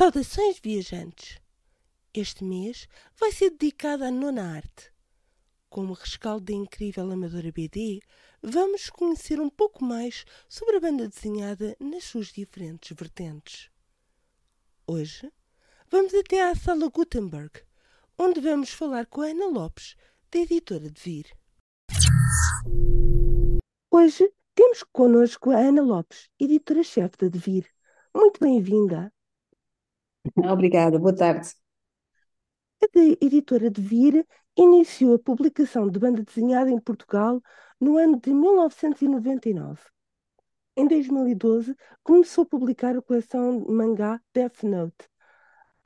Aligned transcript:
Saudações, 0.00 0.58
viajantes! 0.58 1.38
Este 2.14 2.42
mês 2.42 2.88
vai 3.18 3.30
ser 3.32 3.50
dedicado 3.50 4.02
à 4.02 4.10
nona 4.10 4.56
arte. 4.56 4.90
Como 5.68 5.92
rescaldo 5.92 6.46
da 6.46 6.54
incrível 6.54 7.10
amadora 7.10 7.52
BD, 7.52 8.00
vamos 8.42 8.88
conhecer 8.88 9.38
um 9.38 9.50
pouco 9.50 9.84
mais 9.84 10.24
sobre 10.48 10.76
a 10.76 10.80
banda 10.80 11.06
desenhada 11.06 11.76
nas 11.78 12.04
suas 12.04 12.28
diferentes 12.28 12.96
vertentes. 12.96 13.68
Hoje, 14.86 15.30
vamos 15.90 16.14
até 16.14 16.48
à 16.50 16.54
Sala 16.54 16.88
Gutenberg, 16.88 17.60
onde 18.18 18.40
vamos 18.40 18.70
falar 18.70 19.04
com 19.04 19.20
a 19.20 19.26
Ana 19.26 19.48
Lopes, 19.48 19.96
da 20.30 20.38
editora 20.38 20.90
de 20.90 20.98
Vir. 20.98 21.26
Hoje 23.90 24.32
temos 24.54 24.82
connosco 24.82 25.50
a 25.50 25.58
Ana 25.58 25.82
Lopes, 25.82 26.30
editora-chefe 26.40 27.18
da 27.18 27.28
Devir. 27.28 27.66
Muito 28.14 28.40
bem-vinda. 28.40 29.12
Obrigada, 30.36 30.98
boa 30.98 31.14
tarde. 31.14 31.54
A 32.82 33.24
editora 33.24 33.70
de 33.70 33.80
Vir 33.80 34.26
iniciou 34.56 35.14
a 35.14 35.18
publicação 35.18 35.88
de 35.88 35.98
banda 35.98 36.22
desenhada 36.22 36.70
em 36.70 36.78
Portugal 36.78 37.40
no 37.80 37.96
ano 37.96 38.18
de 38.20 38.32
1999. 38.32 39.80
Em 40.76 40.86
2012, 40.86 41.76
começou 42.02 42.44
a 42.44 42.46
publicar 42.46 42.96
a 42.96 43.02
coleção 43.02 43.62
de 43.62 43.70
mangá 43.70 44.20
Death 44.32 44.62
Note, 44.62 45.08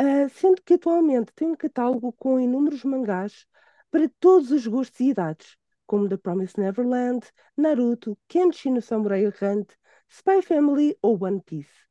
uh, 0.00 0.28
sendo 0.30 0.62
que 0.62 0.74
atualmente 0.74 1.32
tem 1.34 1.48
um 1.48 1.56
catálogo 1.56 2.12
com 2.12 2.38
inúmeros 2.38 2.84
mangás 2.84 3.46
para 3.90 4.08
todos 4.20 4.50
os 4.50 4.66
gostos 4.66 5.00
e 5.00 5.10
idades, 5.10 5.56
como 5.86 6.08
The 6.08 6.16
Promised 6.16 6.60
Neverland, 6.60 7.27
Naruto, 7.56 8.18
Kenshin 8.28 8.72
no 8.72 8.82
Samurai 8.82 9.27
Hunt, 9.27 9.72
Spy 10.08 10.42
Family 10.42 10.96
ou 11.02 11.22
One 11.22 11.40
Piece. 11.44 11.84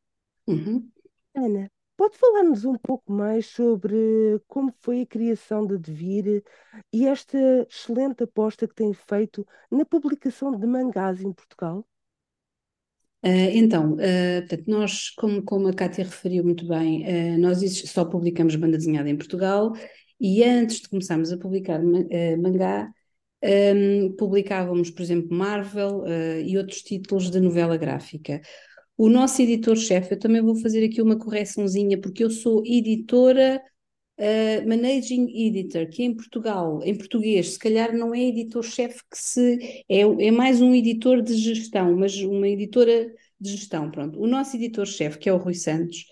Uhum. 0.48 0.90
Ana, 1.36 1.72
Pode 1.96 2.18
falar-nos 2.18 2.66
um 2.66 2.76
pouco 2.76 3.12
mais 3.12 3.46
sobre 3.46 3.96
como 4.48 4.74
foi 4.80 5.02
a 5.02 5.06
criação 5.06 5.66
da 5.66 5.76
Devir 5.76 6.44
e 6.92 7.08
esta 7.08 7.38
excelente 7.70 8.24
aposta 8.24 8.68
que 8.68 8.74
tem 8.74 8.94
feito 8.94 9.46
na 9.72 9.86
publicação 9.86 10.52
de 10.58 10.66
mangás 10.66 11.22
em 11.22 11.32
Portugal? 11.32 11.86
Uh, 13.24 13.54
então, 13.54 13.96
portanto, 13.96 14.64
nós, 14.68 15.10
como, 15.12 15.42
como 15.44 15.68
a 15.70 15.74
Cátia 15.74 16.04
referiu 16.04 16.44
muito 16.44 16.68
bem, 16.68 17.06
uh, 17.06 17.40
nós 17.40 17.60
só 17.90 18.04
publicamos 18.04 18.56
banda 18.56 18.78
desenhada 18.78 19.10
em 19.10 19.16
Portugal 19.16 19.72
e 20.20 20.44
antes 20.44 20.82
de 20.82 20.90
começarmos 20.90 21.32
a 21.32 21.38
publicar 21.38 21.80
mangá, 21.82 22.92
publicávamos, 24.18 24.90
por 24.90 25.02
exemplo, 25.02 25.36
Marvel 25.36 26.04
e 26.46 26.58
outros 26.58 26.82
títulos 26.82 27.30
de 27.30 27.42
novela 27.42 27.76
gráfica. 27.76 28.42
O 28.98 29.10
nosso 29.10 29.42
editor-chefe, 29.42 30.14
eu 30.14 30.20
também 30.20 30.42
vou 30.42 30.56
fazer 30.56 30.86
aqui 30.86 31.02
uma 31.02 31.18
correçãozinha, 31.18 32.00
porque 32.00 32.24
eu 32.24 32.30
sou 32.30 32.64
editora, 32.66 33.62
uh, 34.20 34.68
managing 34.68 35.28
editor, 35.48 35.90
que 35.90 36.04
em 36.04 36.16
Portugal, 36.16 36.80
em 36.84 36.96
português, 36.96 37.54
se 37.54 37.60
calhar 37.60 37.96
não 37.96 38.14
é 38.14 38.22
editor-chefe 38.22 39.02
que 39.10 39.18
se. 39.18 39.84
É, 39.90 40.02
é 40.02 40.32
mais 40.32 40.62
um 40.62 40.74
editor 40.76 41.22
de 41.22 41.36
gestão, 41.36 41.96
mas 41.96 42.16
uma 42.22 42.48
editora 42.48 43.12
de 43.40 43.52
gestão, 43.52 43.90
pronto. 43.90 44.20
O 44.22 44.28
nosso 44.28 44.56
editor-chefe, 44.56 45.18
que 45.18 45.30
é 45.30 45.34
o 45.34 45.38
Rui 45.38 45.54
Santos, 45.54 46.06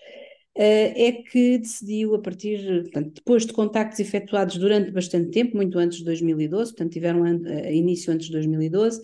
Uh, 0.54 0.92
é 0.94 1.12
que 1.12 1.56
decidiu, 1.56 2.14
a 2.14 2.20
partir, 2.20 2.82
portanto, 2.82 3.14
depois 3.14 3.46
de 3.46 3.54
contactos 3.54 3.98
efetuados 4.00 4.58
durante 4.58 4.90
bastante 4.90 5.30
tempo, 5.30 5.56
muito 5.56 5.78
antes 5.78 5.96
de 5.96 6.04
2012, 6.04 6.72
portanto, 6.72 6.92
tiveram 6.92 7.22
uh, 7.22 7.70
início 7.70 8.12
antes 8.12 8.26
de 8.26 8.32
2012, 8.32 9.00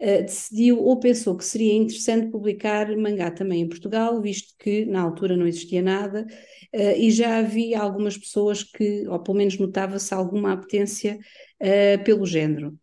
uh, 0.00 0.22
decidiu 0.22 0.82
ou 0.82 0.98
pensou 0.98 1.36
que 1.36 1.44
seria 1.44 1.74
interessante 1.74 2.30
publicar 2.30 2.94
mangá 2.96 3.30
também 3.30 3.62
em 3.62 3.68
Portugal, 3.68 4.20
visto 4.20 4.54
que 4.58 4.84
na 4.86 5.00
altura 5.00 5.36
não 5.36 5.46
existia 5.46 5.82
nada 5.82 6.26
uh, 6.74 6.96
e 6.96 7.10
já 7.10 7.38
havia 7.38 7.80
algumas 7.80 8.16
pessoas 8.16 8.62
que, 8.62 9.06
ou 9.08 9.18
pelo 9.20 9.38
menos 9.38 9.58
notava-se 9.58 10.12
alguma 10.14 10.52
apetência 10.52 11.18
uh, 11.62 12.04
pelo 12.04 12.26
género. 12.26 12.78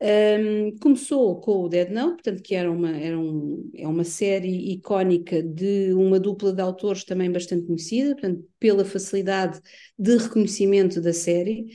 Um, 0.00 0.76
começou 0.78 1.40
com 1.40 1.64
o 1.64 1.68
Dead 1.68 1.90
Note, 1.90 2.22
portanto, 2.22 2.42
que 2.42 2.54
era 2.54 2.70
uma, 2.70 2.96
era 2.96 3.18
um, 3.18 3.68
é 3.74 3.86
uma 3.86 4.04
série 4.04 4.72
icónica 4.72 5.42
de 5.42 5.92
uma 5.92 6.20
dupla 6.20 6.52
de 6.52 6.62
autores 6.62 7.02
também 7.04 7.30
bastante 7.32 7.66
conhecida, 7.66 8.12
portanto, 8.12 8.44
pela 8.60 8.84
facilidade 8.84 9.60
de 9.98 10.16
reconhecimento 10.16 11.00
da 11.00 11.12
série. 11.12 11.66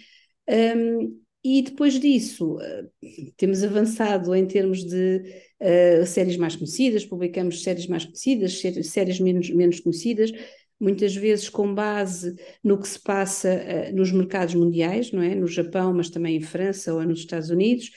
Um, 0.47 1.21
e 1.43 1.61
depois 1.61 1.99
disso, 1.99 2.55
uh, 2.55 2.89
temos 3.35 3.63
avançado 3.63 4.33
em 4.33 4.45
termos 4.45 4.83
de 4.83 5.23
uh, 5.61 6.05
séries 6.05 6.37
mais 6.37 6.55
conhecidas, 6.55 7.05
publicamos 7.05 7.63
séries 7.63 7.87
mais 7.87 8.05
conhecidas, 8.05 8.61
séries 8.87 9.19
menos, 9.19 9.49
menos 9.49 9.79
conhecidas, 9.81 10.31
muitas 10.79 11.15
vezes 11.15 11.49
com 11.49 11.73
base 11.73 12.35
no 12.63 12.79
que 12.79 12.87
se 12.87 13.01
passa 13.01 13.49
uh, 13.49 13.95
nos 13.95 14.11
mercados 14.11 14.55
mundiais, 14.55 15.11
não 15.11 15.21
é? 15.21 15.35
No 15.35 15.47
Japão, 15.47 15.93
mas 15.93 16.09
também 16.09 16.37
em 16.37 16.41
França 16.41 16.93
ou 16.93 17.03
nos 17.03 17.19
Estados 17.19 17.49
Unidos, 17.49 17.91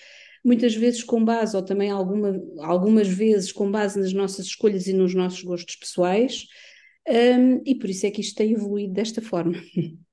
muitas 0.45 0.75
vezes 0.75 1.05
com 1.05 1.25
base, 1.25 1.57
ou 1.57 1.63
também 1.63 1.91
alguma, 1.91 2.41
algumas 2.59 3.09
vezes 3.09 3.53
com 3.53 3.71
base 3.71 3.99
nas 3.99 4.13
nossas 4.13 4.47
escolhas 4.47 4.87
e 4.87 4.93
nos 4.93 5.15
nossos 5.15 5.43
gostos 5.43 5.77
pessoais, 5.77 6.47
um, 7.09 7.63
e 7.65 7.75
por 7.77 7.89
isso 7.89 8.07
é 8.07 8.11
que 8.11 8.21
isto 8.21 8.37
tem 8.37 8.53
evoluído 8.53 8.93
desta 8.93 9.23
forma. 9.23 9.55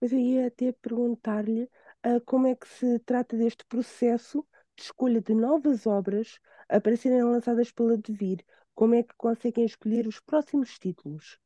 Eu 0.00 0.18
ia 0.18 0.48
até 0.48 0.72
perguntar-lhe 0.72 1.68
como 2.24 2.46
é 2.46 2.54
que 2.54 2.68
se 2.68 2.98
trata 3.00 3.36
deste 3.36 3.64
processo 3.66 4.44
de 4.76 4.82
escolha 4.82 5.20
de 5.20 5.34
novas 5.34 5.86
obras 5.86 6.38
uh, 6.72 6.80
para 6.80 6.96
serem 6.96 7.22
lançadas 7.22 7.70
pela 7.70 7.96
Devir? 7.96 8.44
Como 8.74 8.94
é 8.94 9.02
que 9.02 9.14
conseguem 9.16 9.64
escolher 9.64 10.06
os 10.06 10.18
próximos 10.20 10.78
títulos? 10.78 11.38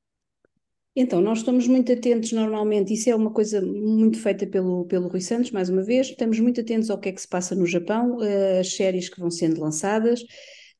Então, 0.98 1.20
nós 1.20 1.38
estamos 1.38 1.68
muito 1.68 1.92
atentos 1.92 2.32
normalmente, 2.32 2.94
isso 2.94 3.10
é 3.10 3.14
uma 3.14 3.30
coisa 3.30 3.60
muito 3.60 4.18
feita 4.18 4.46
pelo, 4.46 4.86
pelo 4.86 5.08
Rui 5.08 5.20
Santos, 5.20 5.50
mais 5.50 5.68
uma 5.68 5.82
vez, 5.82 6.06
estamos 6.06 6.40
muito 6.40 6.62
atentos 6.62 6.88
ao 6.88 6.98
que 6.98 7.10
é 7.10 7.12
que 7.12 7.20
se 7.20 7.28
passa 7.28 7.54
no 7.54 7.66
Japão, 7.66 8.16
uh, 8.16 8.60
as 8.60 8.74
séries 8.74 9.10
que 9.10 9.20
vão 9.20 9.30
sendo 9.30 9.60
lançadas. 9.60 10.22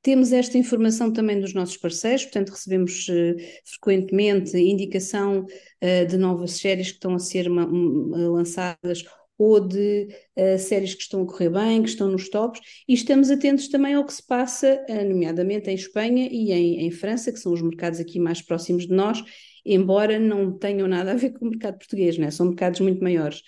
Temos 0.01 0.33
esta 0.33 0.57
informação 0.57 1.13
também 1.13 1.39
dos 1.39 1.53
nossos 1.53 1.77
parceiros, 1.77 2.25
portanto, 2.25 2.49
recebemos 2.51 3.07
uh, 3.09 3.37
frequentemente 3.65 4.57
indicação 4.57 5.45
uh, 5.45 6.07
de 6.07 6.17
novas 6.17 6.53
séries 6.53 6.89
que 6.89 6.95
estão 6.95 7.15
a 7.15 7.19
ser 7.19 7.47
uma, 7.51 7.67
um, 7.67 8.33
lançadas 8.33 9.05
ou 9.39 9.61
de 9.61 10.09
uh, 10.37 10.59
séries 10.59 10.95
que 10.95 11.03
estão 11.03 11.23
a 11.23 11.27
correr 11.27 11.51
bem, 11.51 11.83
que 11.83 11.89
estão 11.89 12.09
nos 12.09 12.29
tops, 12.29 12.61
e 12.89 12.95
estamos 12.95 13.31
atentos 13.31 13.69
também 13.69 13.95
ao 13.95 14.05
que 14.05 14.13
se 14.13 14.27
passa, 14.27 14.85
uh, 14.89 15.09
nomeadamente 15.09 15.71
em 15.71 15.75
Espanha 15.75 16.29
e 16.31 16.53
em, 16.53 16.87
em, 16.87 16.91
França, 16.91 17.33
que 17.33 17.39
são 17.39 17.53
os 17.53 17.61
mercados 17.61 18.01
aqui 18.01 18.19
mais 18.19 18.41
próximos 18.41 18.87
de 18.87 18.95
nós, 18.95 19.23
embora 19.65 20.19
não 20.19 20.57
tenham 20.57 20.89
nada 20.89 21.13
a 21.13 21.17
ver 21.17 21.31
com 21.31 21.47
o 21.47 21.51
mercado 21.51 21.79
português, 21.79 22.17
né? 22.17 22.31
são 22.31 22.47
mercados 22.47 22.81
muito 22.81 23.03
maiores. 23.03 23.41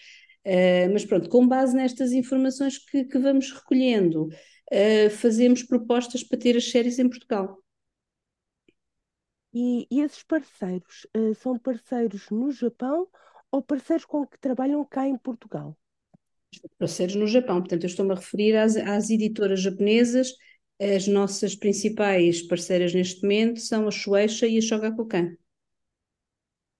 Uh, 0.46 0.92
mas 0.92 1.04
pronto, 1.04 1.28
com 1.28 1.46
base 1.46 1.74
nestas 1.74 2.12
informações 2.12 2.78
que, 2.78 3.04
que 3.04 3.18
vamos 3.18 3.50
recolhendo, 3.52 4.28
fazemos 5.22 5.62
propostas 5.62 6.22
para 6.22 6.38
ter 6.38 6.54
as 6.54 6.70
séries 6.70 6.98
em 6.98 7.08
Portugal. 7.08 7.56
E, 9.54 9.86
e 9.90 10.02
esses 10.02 10.22
parceiros 10.22 11.06
são 11.36 11.58
parceiros 11.58 12.28
no 12.28 12.50
Japão 12.50 13.08
ou 13.50 13.62
parceiros 13.62 14.04
com 14.04 14.26
que 14.26 14.38
trabalham 14.38 14.84
cá 14.84 15.06
em 15.06 15.16
Portugal? 15.18 15.76
Parceiros 16.78 17.14
no 17.14 17.26
Japão, 17.26 17.60
portanto, 17.60 17.84
eu 17.84 17.88
estou-me 17.88 18.12
a 18.12 18.16
referir 18.16 18.56
às, 18.56 18.76
às 18.76 19.10
editoras 19.10 19.60
japonesas. 19.60 20.32
As 20.80 21.06
nossas 21.06 21.54
principais 21.56 22.42
parceiras 22.42 22.94
neste 22.94 23.22
momento 23.22 23.60
são 23.60 23.86
a 23.86 23.90
Shueisha 23.90 24.46
e 24.46 24.58
a 24.58 24.60
Shogakukan. 24.62 25.36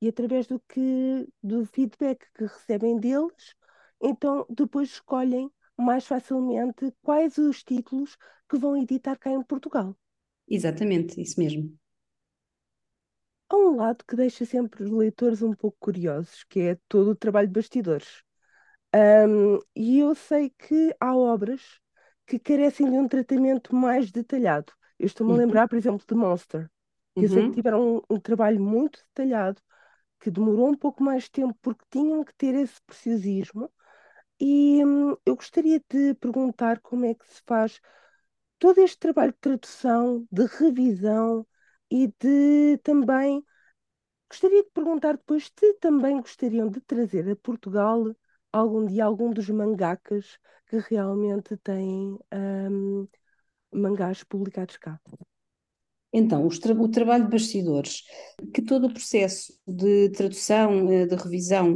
E 0.02 0.08
através 0.08 0.46
do 0.48 0.58
que 0.70 1.28
do 1.42 1.64
feedback 1.66 2.26
que 2.34 2.44
recebem 2.44 2.98
deles, 2.98 3.54
então 4.02 4.44
depois 4.50 4.88
escolhem 4.90 5.50
mais 5.76 6.04
facilmente 6.04 6.92
quais 7.02 7.38
os 7.38 7.62
títulos 7.62 8.16
que 8.48 8.58
vão 8.58 8.76
editar 8.76 9.16
cá 9.16 9.30
em 9.30 9.42
Portugal. 9.42 9.96
Exatamente, 10.48 11.20
isso 11.22 11.38
mesmo 11.38 11.78
há 13.48 13.56
um 13.56 13.76
lado 13.76 14.04
que 14.06 14.16
deixa 14.16 14.44
sempre 14.44 14.84
os 14.84 14.90
leitores 14.90 15.42
um 15.42 15.52
pouco 15.52 15.76
curiosos, 15.80 16.44
que 16.44 16.60
é 16.60 16.78
todo 16.88 17.10
o 17.10 17.16
trabalho 17.16 17.48
de 17.48 17.54
bastidores. 17.54 18.22
Um, 18.94 19.58
e 19.76 19.98
eu 19.98 20.14
sei 20.14 20.50
que 20.50 20.94
há 20.98 21.14
obras 21.14 21.80
que 22.26 22.38
carecem 22.38 22.90
de 22.90 22.96
um 22.96 23.08
tratamento 23.08 23.74
mais 23.74 24.10
detalhado. 24.10 24.72
Eu 24.98 25.06
estou-me 25.06 25.32
uhum. 25.32 25.38
a 25.38 25.40
lembrar, 25.40 25.68
por 25.68 25.76
exemplo, 25.76 26.04
de 26.06 26.14
Monster. 26.14 26.70
Que 27.14 27.20
uhum. 27.20 27.24
Eu 27.24 27.28
sei 27.28 27.42
que 27.42 27.48
uhum. 27.48 27.54
tiveram 27.54 27.96
um, 27.96 28.02
um, 28.10 28.20
trabalho 28.20 28.60
muito 28.60 29.00
detalhado, 29.08 29.60
que 30.20 30.30
demorou 30.30 30.68
um 30.68 30.76
pouco 30.76 31.02
mais 31.02 31.24
de 31.24 31.30
tempo, 31.32 31.56
porque 31.62 31.84
tinham 31.90 32.24
que 32.24 32.34
ter 32.34 32.54
esse 32.54 32.80
preciosismo. 32.82 33.70
E 34.40 34.84
hum, 34.84 35.16
eu 35.26 35.36
gostaria 35.36 35.82
de 35.88 36.14
perguntar 36.14 36.80
como 36.80 37.04
é 37.04 37.14
que 37.14 37.26
se 37.26 37.42
faz 37.46 37.80
todo 38.58 38.78
este 38.80 38.98
trabalho 38.98 39.32
de 39.32 39.38
tradução, 39.38 40.26
de 40.30 40.44
revisão, 40.46 41.46
e 41.90 42.08
de 42.20 42.78
também 42.82 43.42
gostaria 44.30 44.62
de 44.62 44.70
perguntar 44.70 45.16
depois 45.16 45.50
se 45.58 45.74
também 45.74 46.20
gostariam 46.20 46.68
de 46.68 46.80
trazer 46.80 47.28
a 47.30 47.36
Portugal 47.36 48.04
algum 48.52 48.86
dia 48.86 49.04
algum 49.04 49.32
dos 49.32 49.48
mangakas 49.48 50.38
que 50.68 50.78
realmente 50.78 51.56
têm 51.58 52.18
um, 52.32 53.08
mangás 53.72 54.22
publicados 54.24 54.76
cá. 54.76 55.00
Então, 56.10 56.48
tra 56.48 56.72
o 56.72 56.88
trabalho 56.88 57.24
de 57.24 57.30
bastidores, 57.30 58.02
que 58.54 58.62
todo 58.62 58.86
o 58.86 58.92
processo 58.92 59.52
de 59.66 60.08
tradução, 60.10 60.90
eh, 60.90 61.06
de 61.06 61.14
revisão, 61.14 61.74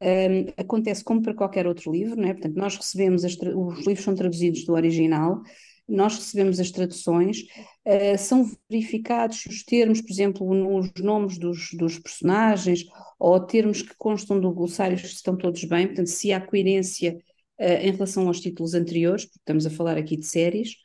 um, 0.00 0.46
acontece 0.56 1.02
como 1.02 1.20
para 1.20 1.34
qualquer 1.34 1.66
outro 1.66 1.90
livro, 1.90 2.14
não 2.14 2.28
é? 2.28 2.32
Portanto, 2.32 2.54
nós 2.54 2.76
recebemos, 2.76 3.24
os 3.24 3.86
livros 3.86 4.04
são 4.04 4.14
traduzidos 4.14 4.64
do 4.64 4.74
original, 4.74 5.42
nós 5.92 6.16
recebemos 6.16 6.58
as 6.58 6.70
traduções, 6.70 7.42
uh, 7.86 8.18
são 8.18 8.50
verificados 8.70 9.44
os 9.46 9.62
termos, 9.62 10.00
por 10.00 10.10
exemplo, 10.10 10.78
os 10.78 10.90
nomes 11.00 11.38
dos, 11.38 11.70
dos, 11.74 11.98
personagens, 11.98 12.84
ou 13.18 13.38
termos 13.40 13.82
que 13.82 13.94
constam 13.96 14.40
do 14.40 14.52
glossário 14.52 14.96
que 14.96 15.06
estão 15.06 15.36
todos 15.36 15.62
bem, 15.64 15.86
portanto, 15.86 16.08
se 16.08 16.32
há 16.32 16.40
coerência 16.40 17.16
uh, 17.60 17.64
em 17.64 17.92
relação 17.92 18.26
aos 18.26 18.40
títulos 18.40 18.74
anteriores, 18.74 19.24
porque 19.26 19.38
estamos 19.38 19.66
a 19.66 19.70
falar 19.70 19.98
aqui 19.98 20.16
de 20.16 20.26
séries. 20.26 20.76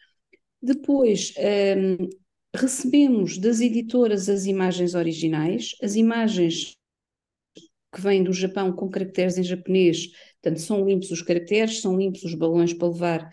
Depois, 0.61 1.33
um, 1.37 1.41
ehm, 1.41 2.09
recebemos 2.55 3.37
das 3.37 3.61
editoras 3.61 4.27
as 4.27 4.45
imagens 4.45 4.95
originais, 4.95 5.75
as 5.81 5.95
imagens 5.95 6.75
que 7.93 8.01
vêm 8.01 8.23
do 8.23 8.33
Japão 8.33 8.73
com 8.73 8.89
caracteres 8.89 9.37
em 9.37 9.43
japonês, 9.43 10.07
portanto, 10.41 10.59
são 10.59 10.85
limpos 10.85 11.11
os 11.11 11.21
caracteres, 11.21 11.81
são 11.81 11.97
limpos 11.97 12.23
os 12.23 12.33
balões 12.33 12.73
para 12.73 12.87
levar 12.87 13.31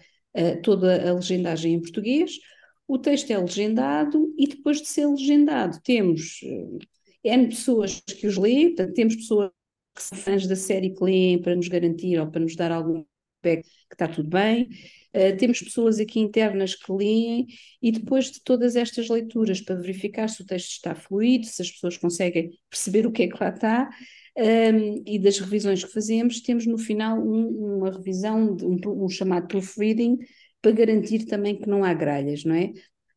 toda 0.62 1.08
a 1.08 1.12
legendagem 1.12 1.74
em 1.74 1.80
português. 1.80 2.38
O 2.86 2.98
texto 2.98 3.30
é 3.30 3.38
legendado 3.38 4.34
e 4.38 4.46
depois 4.46 4.80
de 4.80 4.88
ser 4.88 5.06
legendado 5.06 5.80
temos 5.82 6.40
uh, 6.42 6.78
N 7.24 7.48
pessoas 7.48 8.00
que 8.00 8.26
os 8.26 8.36
leem, 8.36 8.74
portanto, 8.74 8.94
temos 8.94 9.16
pessoas 9.16 9.50
que 9.94 10.02
são 10.02 10.18
fãs 10.18 10.46
da 10.46 10.56
série 10.56 10.94
que 10.94 11.02
leem 11.02 11.40
para 11.40 11.56
nos 11.56 11.68
garantir 11.68 12.20
ou 12.20 12.30
para 12.30 12.40
nos 12.40 12.54
dar 12.54 12.70
algum 12.70 13.04
feedback 13.42 13.64
que 13.64 13.94
está 13.94 14.08
tudo 14.08 14.28
bem. 14.28 14.68
Uh, 15.14 15.36
temos 15.38 15.60
pessoas 15.62 15.98
aqui 15.98 16.20
internas 16.20 16.74
que 16.74 16.92
leem 16.92 17.46
e 17.80 17.92
depois 17.92 18.30
de 18.30 18.42
todas 18.42 18.76
estas 18.76 19.08
leituras 19.08 19.60
para 19.60 19.76
verificar 19.76 20.28
se 20.28 20.42
o 20.42 20.46
texto 20.46 20.72
está 20.72 20.94
fluido, 20.94 21.46
se 21.46 21.62
as 21.62 21.70
pessoas 21.70 21.96
conseguem 21.96 22.50
perceber 22.68 23.06
o 23.06 23.12
que 23.12 23.22
é 23.22 23.28
que 23.28 23.42
lá 23.42 23.48
está, 23.48 23.88
um, 24.36 25.02
e 25.06 25.18
das 25.18 25.38
revisões 25.38 25.84
que 25.84 25.92
fazemos, 25.92 26.40
temos 26.40 26.66
no 26.66 26.78
final 26.78 27.18
um, 27.18 27.76
uma 27.78 27.90
revisão, 27.90 28.54
de, 28.54 28.64
um, 28.64 28.78
um, 29.04 29.08
chamado 29.08 29.46
proofreading, 29.46 30.18
para 30.60 30.72
garantir 30.72 31.26
também 31.26 31.56
que 31.56 31.68
não 31.68 31.84
há 31.84 31.92
gralhas, 31.94 32.44
não 32.44 32.54
é? 32.54 32.72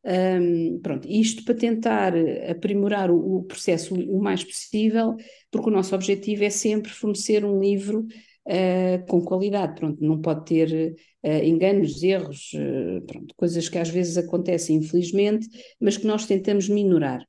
Um, 0.06 0.80
pronto, 0.80 1.08
isto 1.08 1.44
para 1.44 1.56
tentar 1.56 2.14
aprimorar 2.50 3.12
o, 3.12 3.38
o, 3.38 3.44
processo 3.44 3.94
o 3.94 4.22
mais 4.22 4.44
possível, 4.44 5.16
porque 5.52 5.70
o 5.70 5.74
nosso 5.74 5.94
objetivo 5.96 6.44
é 6.44 6.50
sempre 6.50 6.92
fornecer 6.92 7.44
um 7.44 7.60
livro 7.60 8.06
uh, 8.48 9.06
com 9.08 9.22
qualidade, 9.22 9.76
pronto, 9.76 10.02
não 10.04 10.22
pode 10.22 10.46
ter 10.46 10.96
uh, 11.24 11.44
enganos, 11.44 12.02
erros, 12.04 12.52
uh, 12.54 13.02
pronto, 13.06 13.34
coisas 13.36 13.68
que 13.68 13.78
às 13.78 13.90
vezes 13.90 14.18
acontecem 14.18 14.78
infelizmente, 14.78 15.50
mas 15.80 15.98
que 15.98 16.08
nós 16.08 16.26
tentamos 16.26 16.70
minorar. 16.70 17.26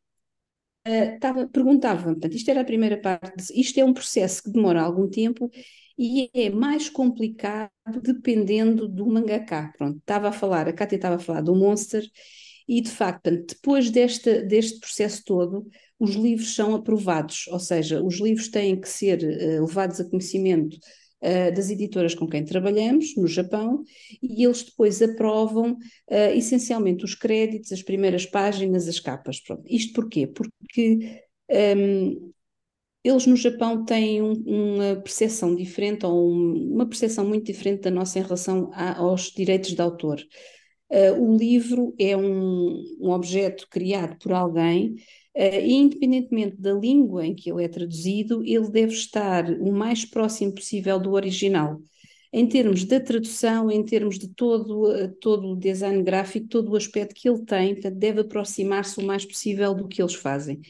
Uh, 0.88 1.18
tava, 1.20 1.46
perguntava, 1.46 2.04
portanto, 2.04 2.34
isto 2.34 2.50
era 2.50 2.62
a 2.62 2.64
primeira 2.64 2.98
parte, 2.98 3.52
isto 3.54 3.78
é 3.78 3.84
um 3.84 3.92
processo 3.92 4.42
que 4.42 4.50
demora 4.50 4.80
algum 4.80 5.06
tempo 5.06 5.50
e 5.98 6.30
é 6.32 6.48
mais 6.48 6.88
complicado 6.88 7.70
dependendo 8.02 8.88
do 8.88 9.06
mangaka. 9.06 9.70
Pronto, 9.76 9.98
estava 9.98 10.28
a 10.28 10.32
falar, 10.32 10.66
a 10.66 10.72
Kátia 10.72 10.96
estava 10.96 11.16
a 11.16 11.18
falar 11.18 11.42
do 11.42 11.54
Monster 11.54 12.02
e 12.66 12.80
de 12.80 12.90
facto, 12.90 13.24
portanto, 13.24 13.54
depois 13.54 13.90
desta, 13.90 14.42
deste 14.42 14.80
processo 14.80 15.22
todo, 15.24 15.66
os 15.98 16.14
livros 16.14 16.54
são 16.54 16.74
aprovados, 16.74 17.46
ou 17.48 17.58
seja, 17.58 18.02
os 18.02 18.18
livros 18.18 18.48
têm 18.48 18.80
que 18.80 18.88
ser 18.88 19.18
uh, 19.22 19.66
levados 19.66 20.00
a 20.00 20.08
conhecimento 20.08 20.78
uh, 21.22 21.54
das 21.54 21.70
editoras 21.70 22.14
com 22.14 22.26
quem 22.26 22.44
trabalhamos 22.44 23.16
no 23.16 23.26
Japão 23.26 23.82
e 24.22 24.44
eles 24.44 24.62
depois 24.62 25.00
aprovam 25.02 25.72
uh, 25.72 26.34
essencialmente 26.34 27.04
os 27.04 27.14
créditos, 27.14 27.72
as 27.72 27.82
primeiras 27.82 28.26
páginas, 28.26 28.88
as 28.88 29.00
capas. 29.00 29.40
Pronto. 29.40 29.64
Isto 29.66 29.92
porquê? 29.94 30.26
Porque 30.26 31.22
um, 31.48 31.54
ehm, 31.54 32.32
eles 33.04 33.26
no 33.26 33.36
Japão 33.36 33.84
têm 33.84 34.20
um, 34.22 34.32
uma 34.46 34.96
percepção 34.96 35.54
diferente 35.54 36.04
ou 36.04 36.30
um, 36.32 36.74
uma 36.74 36.86
percepção 36.86 37.24
muito 37.26 37.46
diferente 37.46 37.82
da 37.82 37.90
nossa 37.90 38.18
em 38.18 38.22
relação 38.22 38.70
a, 38.72 38.98
aos 38.98 39.30
direitos 39.30 39.72
de 39.72 39.80
autor. 39.80 40.20
Uh, 40.90 41.12
o 41.22 41.36
livro 41.36 41.94
é 41.98 42.16
um, 42.16 42.82
um, 43.00 43.10
objeto 43.10 43.66
criado 43.70 44.18
por 44.18 44.32
alguém 44.32 44.94
e 45.38 45.72
independentemente 45.72 46.56
da 46.56 46.72
língua 46.72 47.24
em 47.24 47.34
que 47.34 47.50
ele 47.50 47.64
é 47.64 47.68
traduzido, 47.68 48.42
ele 48.44 48.68
deve 48.70 48.92
estar 48.92 49.48
o 49.60 49.72
mais 49.72 50.04
próximo 50.04 50.52
possível 50.52 50.98
do 50.98 51.12
original. 51.12 51.80
Em 52.32 52.46
termos 52.46 52.84
da 52.84 53.00
tradução, 53.00 53.70
em 53.70 53.82
termos 53.84 54.18
de 54.18 54.28
todo, 54.28 54.90
uh, 54.90 55.08
todo 55.20 55.48
o 55.48 55.56
design 55.56 56.02
gráfico, 56.02 56.48
todo 56.48 56.72
o 56.72 56.76
aspecto 56.76 57.14
que 57.14 57.28
ele 57.28 57.44
tem, 57.44 57.74
portanto, 57.74 57.94
deve 57.94 58.20
aproximar-se 58.20 59.00
o 59.00 59.06
mais 59.06 59.24
possível 59.24 59.74
do 59.74 59.88
que 59.88 60.02
eles 60.02 60.14
fazem. 60.14 60.60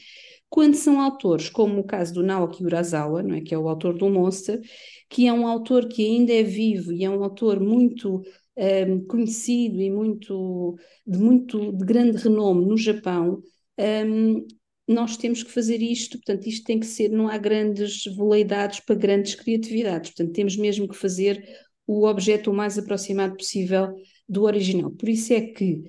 Quando 0.49 0.75
são 0.75 1.01
autores, 1.01 1.49
como 1.49 1.79
o 1.79 1.83
caso 1.83 2.13
do 2.13 2.23
Naoki 2.23 2.63
Urasawa, 2.63 3.21
não 3.21 3.35
é, 3.35 3.41
que 3.41 3.53
é 3.53 3.57
o 3.57 3.67
autor 3.67 3.97
do 3.97 4.09
Monster, 4.09 4.61
que 5.09 5.27
é 5.27 5.33
um 5.33 5.47
autor 5.47 5.87
que 5.87 6.05
ainda 6.05 6.33
é 6.33 6.43
vivo 6.43 6.91
e 6.93 7.03
é 7.03 7.09
um 7.09 7.23
autor 7.23 7.59
muito 7.59 8.17
um, 8.17 8.21
eh, 8.55 8.99
conhecido 9.07 9.79
e 9.81 9.91
muito 9.91 10.75
de 11.05 11.17
muito 11.19 11.71
de 11.71 11.85
grande 11.85 12.17
renome 12.17 12.65
no 12.65 12.77
Japão, 12.77 13.41
um, 13.77 14.45
nós 14.89 15.15
temos 15.15 15.43
que 15.43 15.51
fazer 15.51 15.83
isto, 15.83 16.17
portanto, 16.17 16.47
isto 16.47 16.65
tem 16.65 16.79
que 16.79 16.85
ser, 16.87 17.09
não 17.09 17.27
há 17.27 17.37
grandes 17.37 18.03
veleidades 18.05 18.79
para 18.79 18.95
grandes 18.95 19.35
criatividades, 19.35 20.09
portanto, 20.09 20.33
temos 20.33 20.57
mesmo 20.57 20.87
que 20.87 20.95
fazer 20.95 21.47
o 21.85 22.07
objeto 22.07 22.49
o 22.49 22.53
mais 22.53 22.75
aproximado 22.77 23.37
possível 23.37 23.95
do 24.27 24.43
original. 24.43 24.89
Por 24.91 25.07
isso 25.07 25.31
é 25.31 25.41
que 25.41 25.83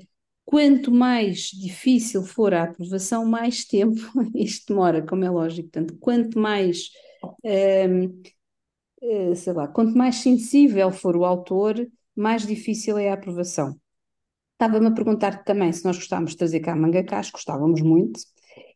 quanto 0.44 0.90
mais 0.90 1.50
difícil 1.50 2.22
for 2.24 2.52
a 2.52 2.64
aprovação, 2.64 3.24
mais 3.24 3.64
tempo 3.68 4.00
isto 4.34 4.74
demora, 4.74 5.00
como 5.06 5.24
é 5.24 5.30
lógico. 5.30 5.70
Portanto, 5.70 5.96
quanto 5.98 6.38
mais, 6.38 6.90
hum, 7.42 8.22
eh, 9.02 9.34
sei 9.34 9.52
lá, 9.54 9.66
quanto 9.68 9.96
mais 9.96 10.16
sensível 10.16 10.90
for 10.92 11.16
o 11.16 11.24
autor, 11.24 11.74
mais 12.14 12.46
difícil 12.46 12.98
é 12.98 13.10
a 13.10 13.14
aprovação. 13.14 13.74
Estava-me 14.52 14.88
a 14.88 14.92
perguntar 14.92 15.42
também 15.44 15.72
se 15.72 15.84
nós 15.86 15.96
gostávamos 15.96 16.32
de 16.32 16.36
trazer 16.36 16.60
cá 16.60 16.76
mangakás, 16.76 17.30
gostávamos 17.30 17.80
muito. 17.80 18.20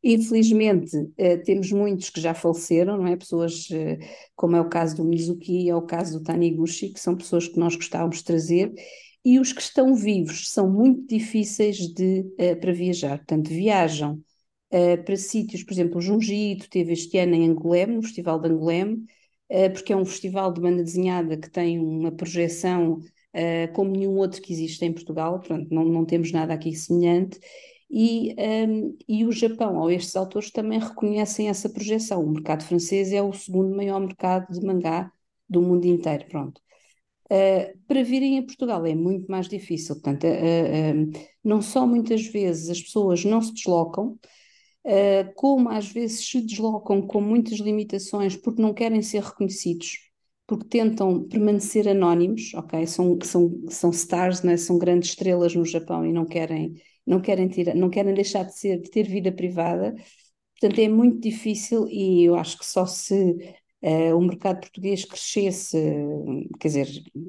Infelizmente, 0.02 0.94
eh, 1.16 1.38
temos 1.38 1.72
muitos 1.72 2.10
que 2.10 2.20
já 2.20 2.34
faleceram, 2.34 2.98
não 2.98 3.06
é? 3.06 3.16
Pessoas 3.16 3.68
eh, 3.72 3.98
como 4.36 4.54
é 4.54 4.60
o 4.60 4.68
caso 4.68 4.96
do 4.96 5.04
Mizuki, 5.04 5.68
é 5.68 5.74
o 5.74 5.82
caso 5.82 6.18
do 6.18 6.24
Taniguchi, 6.24 6.90
que 6.90 7.00
são 7.00 7.16
pessoas 7.16 7.48
que 7.48 7.58
nós 7.58 7.74
gostávamos 7.74 8.18
de 8.18 8.24
trazer, 8.24 8.72
e 9.24 9.38
os 9.40 9.52
que 9.52 9.62
estão 9.62 9.94
vivos 9.94 10.50
são 10.50 10.70
muito 10.70 11.06
difíceis 11.06 11.78
de, 11.78 12.30
eh, 12.38 12.54
para 12.54 12.72
viajar. 12.72 13.18
Portanto, 13.18 13.48
viajam 13.48 14.22
para 15.04 15.16
sítios, 15.16 15.62
por 15.62 15.72
exemplo, 15.72 15.98
o 15.98 16.00
Junji 16.00 16.56
teve 16.68 16.92
este 16.94 17.16
ano 17.18 17.34
em 17.36 17.48
Angolém, 17.48 17.86
no 17.86 18.02
Festival 18.02 18.40
de 18.40 18.48
Angolém, 18.48 19.06
porque 19.72 19.92
é 19.92 19.96
um 19.96 20.04
festival 20.04 20.52
de 20.52 20.60
banda 20.60 20.82
desenhada 20.82 21.36
que 21.36 21.48
tem 21.48 21.78
uma 21.78 22.10
projeção 22.10 22.98
como 23.72 23.92
nenhum 23.92 24.16
outro 24.16 24.42
que 24.42 24.52
existe 24.52 24.84
em 24.84 24.92
Portugal, 24.92 25.38
pronto, 25.40 25.72
não, 25.72 25.84
não 25.84 26.04
temos 26.04 26.32
nada 26.32 26.52
aqui 26.54 26.74
semelhante, 26.74 27.38
e, 27.96 28.34
um, 28.36 28.98
e 29.08 29.24
o 29.24 29.30
Japão, 29.30 29.76
ou 29.78 29.88
estes 29.88 30.16
autores, 30.16 30.50
também 30.50 30.80
reconhecem 30.80 31.48
essa 31.48 31.68
projeção. 31.68 32.24
O 32.24 32.30
mercado 32.32 32.64
francês 32.64 33.12
é 33.12 33.22
o 33.22 33.32
segundo 33.32 33.76
maior 33.76 34.00
mercado 34.00 34.52
de 34.52 34.66
mangá 34.66 35.12
do 35.48 35.62
mundo 35.62 35.84
inteiro, 35.84 36.24
pronto. 36.28 36.60
Uh, 37.30 37.78
para 37.86 38.02
virem 38.02 38.40
a 38.40 38.42
Portugal 38.42 38.84
é 38.84 38.96
muito 38.96 39.30
mais 39.30 39.48
difícil, 39.48 39.94
portanto, 39.94 40.24
uh, 40.24 40.28
uh, 40.28 41.26
não 41.44 41.62
só 41.62 41.86
muitas 41.86 42.26
vezes 42.26 42.68
as 42.68 42.82
pessoas 42.82 43.24
não 43.24 43.40
se 43.40 43.54
deslocam, 43.54 44.18
como 45.36 45.70
às 45.70 45.88
vezes 45.88 46.28
se 46.28 46.40
deslocam 46.42 47.00
com 47.00 47.20
muitas 47.20 47.58
limitações 47.58 48.36
porque 48.36 48.60
não 48.60 48.74
querem 48.74 49.00
ser 49.02 49.22
reconhecidos, 49.22 50.10
porque 50.46 50.66
tentam 50.66 51.24
permanecer 51.26 51.88
anónimos, 51.88 52.52
ok? 52.54 52.86
São, 52.86 53.18
são, 53.22 53.64
são 53.68 53.90
stars, 53.90 54.42
né? 54.42 54.56
são 54.58 54.76
grandes 54.76 55.10
estrelas 55.10 55.54
no 55.54 55.64
Japão 55.64 56.04
e 56.04 56.12
não 56.12 56.26
querem 56.26 56.74
não 57.06 57.20
querem, 57.20 57.48
tirar, 57.48 57.74
não 57.74 57.90
querem 57.90 58.14
deixar 58.14 58.44
de, 58.44 58.58
ser, 58.58 58.80
de 58.80 58.90
ter 58.90 59.04
vida 59.04 59.32
privada. 59.32 59.94
Portanto, 60.60 60.80
é 60.80 60.88
muito 60.88 61.20
difícil 61.20 61.86
e 61.88 62.24
eu 62.24 62.36
acho 62.36 62.58
que 62.58 62.66
só 62.66 62.86
se 62.86 63.36
uh, 63.82 64.16
o 64.16 64.20
mercado 64.20 64.60
português 64.60 65.04
crescesse, 65.04 65.76
quer 66.58 66.68
dizer, 66.68 66.88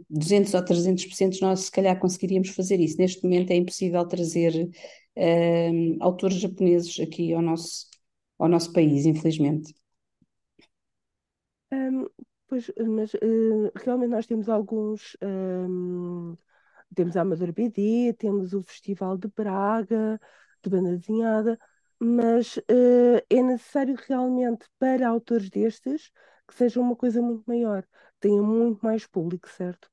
200 0.10 0.54
ou 0.54 0.64
300%, 0.64 1.42
nós 1.42 1.62
se 1.62 1.72
calhar 1.72 2.00
conseguiríamos 2.00 2.50
fazer 2.50 2.80
isso. 2.80 2.98
Neste 2.98 3.24
momento 3.24 3.52
é 3.52 3.56
impossível 3.56 4.08
trazer 4.08 4.70
uh, 5.18 5.98
autores 6.00 6.38
japoneses 6.38 7.00
aqui 7.00 7.34
ao 7.34 7.42
nosso, 7.42 7.88
ao 8.40 8.48
nosso 8.48 8.72
país, 8.72 9.06
infelizmente. 9.06 9.74
Um, 11.72 12.08
pois, 12.48 12.72
mas 12.88 13.14
uh, 13.16 13.72
realmente 13.76 14.12
nós 14.12 14.26
temos 14.26 14.48
alguns 14.48 15.18
um, 15.22 16.38
temos 16.96 17.16
a 17.18 17.22
Amador 17.22 17.52
BD, 17.54 18.14
temos 18.18 18.54
o 18.54 18.64
Festival 18.64 19.18
de 19.18 19.28
Braga, 19.30 20.20
de 20.64 20.70
banda 20.70 20.98
desenhada, 20.98 21.60
mas 22.00 22.58
uh, 22.58 23.22
é 23.30 23.42
necessário 23.42 23.96
realmente 24.08 24.66
para 24.80 25.08
autores 25.08 25.50
destes 25.50 26.12
que 26.48 26.54
seja 26.56 26.80
uma 26.80 26.96
coisa 26.96 27.22
muito 27.22 27.44
maior, 27.48 27.86
tenha 28.20 28.42
muito 28.42 28.84
mais 28.86 29.06
público, 29.08 29.50
certo? 29.50 29.90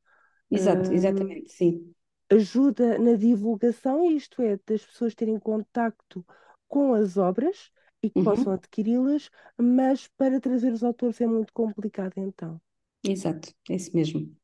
Exato, 0.51 0.93
uh, 0.93 0.95
exatamente, 0.95 1.51
sim. 1.53 1.93
Ajuda 2.33 2.99
na 2.99 3.15
divulgação, 3.15 4.11
isto 4.11 4.43
é, 4.43 4.59
das 4.67 4.85
pessoas 4.85 5.15
terem 5.15 5.39
contacto 5.39 6.27
com 6.67 6.95
as 6.95 7.17
obras 7.17 7.71
e 8.03 8.11
que 8.11 8.19
possam 8.19 8.51
Uhum, 8.51 8.53
adquiri-las, 8.53 9.31
mas 9.57 10.09
para 10.09 10.41
trazer 10.41 10.73
os 10.73 10.83
autores 10.83 11.21
é 11.21 11.27
muito 11.29 11.53
complicado 11.53 12.15
então. 12.17 12.61
exato, 13.05 13.55
é 13.71 13.75
isso 13.77 13.95
mesmo. 13.95 14.37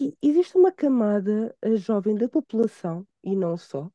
E 0.00 0.16
existe 0.22 0.56
uma 0.56 0.72
camada 0.72 1.56
eh, 1.62 1.76
jovem 1.76 2.14
da 2.16 2.28
população, 2.28 3.06
e 3.22 3.34
não 3.36 3.56
só, 3.56 3.90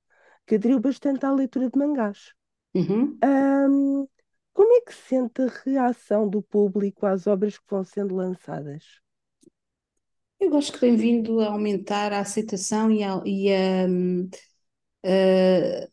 que 0.45 0.55
aderiu 0.55 0.79
bastante 0.79 1.25
à 1.25 1.31
leitura 1.31 1.69
de 1.69 1.77
mangás. 1.79 2.33
Uhum. 2.73 3.23
Ahm, 3.23 4.07
como 4.53 4.73
é 4.77 4.81
que 4.81 4.93
se 4.95 5.01
sente 5.09 5.41
a 5.43 5.47
reação 5.65 6.29
do 6.29 6.41
público 6.43 7.05
às 7.07 7.27
obras 7.27 7.57
que 7.59 7.65
vão 7.69 7.83
sendo 7.85 8.15
lançadas? 8.15 8.83
Eu 10.39 10.55
acho 10.57 10.71
que 10.71 10.79
tem 10.79 10.95
vindo 10.95 11.39
a 11.41 11.47
aumentar 11.47 12.13
a 12.13 12.19
aceitação 12.21 12.91
e 12.91 13.03
a, 13.03 13.21
e 13.25 13.53
a, 13.53 13.85
hum, 13.87 14.29
a- 15.05 15.89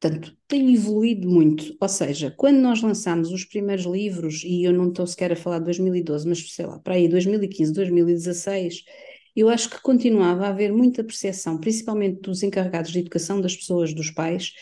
Portanto, 0.00 0.36
tem 0.48 0.74
evoluído 0.74 1.28
muito. 1.30 1.76
Ou 1.80 1.88
seja, 1.88 2.30
quando 2.30 2.58
nós 2.60 2.82
lançámos 2.82 3.30
os 3.32 3.44
primeiros 3.44 3.84
livros, 3.86 4.42
e 4.44 4.64
eu 4.64 4.72
não 4.72 4.88
estou 4.88 5.06
sequer 5.06 5.32
a 5.32 5.36
falar 5.36 5.58
de 5.60 5.66
2012, 5.66 6.28
mas 6.28 6.52
sei 6.54 6.66
lá, 6.66 6.78
para 6.80 6.94
aí 6.94 7.08
2015, 7.08 7.72
2016, 7.72 8.84
eu 9.34 9.48
acho 9.48 9.70
que 9.70 9.80
continuava 9.80 10.46
a 10.46 10.50
haver 10.50 10.72
muita 10.72 11.02
percepção, 11.02 11.58
principalmente 11.58 12.20
dos 12.20 12.42
encarregados 12.42 12.92
de 12.92 12.98
educação, 12.98 13.40
das 13.40 13.56
pessoas, 13.56 13.94
dos 13.94 14.10
pais, 14.10 14.52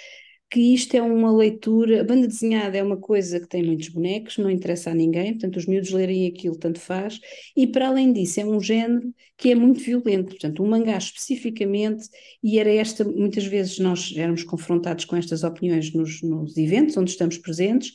que 0.51 0.75
isto 0.75 0.95
é 0.97 1.03
uma 1.03 1.33
leitura. 1.33 2.01
A 2.01 2.05
banda 2.05 2.27
desenhada 2.27 2.77
é 2.77 2.83
uma 2.83 2.97
coisa 2.97 3.39
que 3.39 3.47
tem 3.47 3.63
muitos 3.63 3.89
bonecos, 3.89 4.37
não 4.37 4.51
interessa 4.51 4.91
a 4.91 4.95
ninguém, 4.95 5.33
portanto, 5.33 5.57
os 5.57 5.67
miúdos 5.67 5.91
lerem 5.91 6.27
aquilo 6.27 6.57
tanto 6.57 6.81
faz, 6.81 7.21
e 7.57 7.67
para 7.67 7.89
além 7.89 8.13
disso, 8.13 8.41
é 8.41 8.45
um 8.45 8.61
género 8.61 9.15
que 9.37 9.51
é 9.51 9.55
muito 9.55 9.81
violento. 9.81 10.31
Portanto, 10.31 10.63
o 10.63 10.67
mangá 10.67 10.99
especificamente 10.99 12.09
e 12.43 12.59
era 12.59 12.71
esta, 12.71 13.05
muitas 13.05 13.45
vezes 13.45 13.79
nós 13.79 14.13
éramos 14.17 14.43
confrontados 14.43 15.05
com 15.05 15.17
estas 15.17 15.45
opiniões 15.45 15.93
nos, 15.95 16.21
nos 16.23 16.57
eventos 16.57 16.97
onde 16.97 17.11
estamos 17.13 17.39
presentes, 17.39 17.93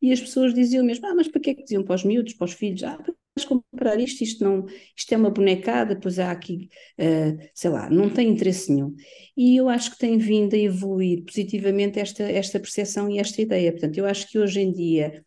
e 0.00 0.10
as 0.12 0.20
pessoas 0.20 0.52
diziam 0.52 0.84
mesmo, 0.84 1.06
ah, 1.06 1.14
mas 1.14 1.28
para 1.28 1.40
que 1.40 1.50
é 1.50 1.54
que 1.54 1.62
diziam 1.62 1.84
para 1.84 1.94
os 1.94 2.04
miúdos, 2.04 2.34
para 2.34 2.46
os 2.46 2.52
filhos, 2.52 2.82
ah, 2.82 2.98
vais 3.36 3.46
comprar 3.48 3.98
isto, 4.00 4.22
isto, 4.22 4.44
não, 4.44 4.66
isto 4.96 5.12
é 5.12 5.16
uma 5.16 5.30
bonecada, 5.30 5.98
pois 5.98 6.18
há 6.18 6.30
aqui, 6.30 6.68
uh, 6.98 7.38
sei 7.54 7.70
lá, 7.70 7.88
não 7.90 8.10
tem 8.10 8.28
interesse 8.28 8.72
nenhum. 8.72 8.94
E 9.36 9.56
eu 9.56 9.68
acho 9.68 9.92
que 9.92 9.98
tem 9.98 10.18
vindo 10.18 10.54
a 10.54 10.58
evoluir 10.58 11.24
positivamente 11.24 11.98
esta, 11.98 12.24
esta 12.24 12.60
percepção 12.60 13.08
e 13.10 13.18
esta 13.18 13.40
ideia. 13.40 13.72
Portanto, 13.72 13.98
eu 13.98 14.06
acho 14.06 14.28
que 14.28 14.38
hoje 14.38 14.60
em 14.60 14.72
dia 14.72 15.24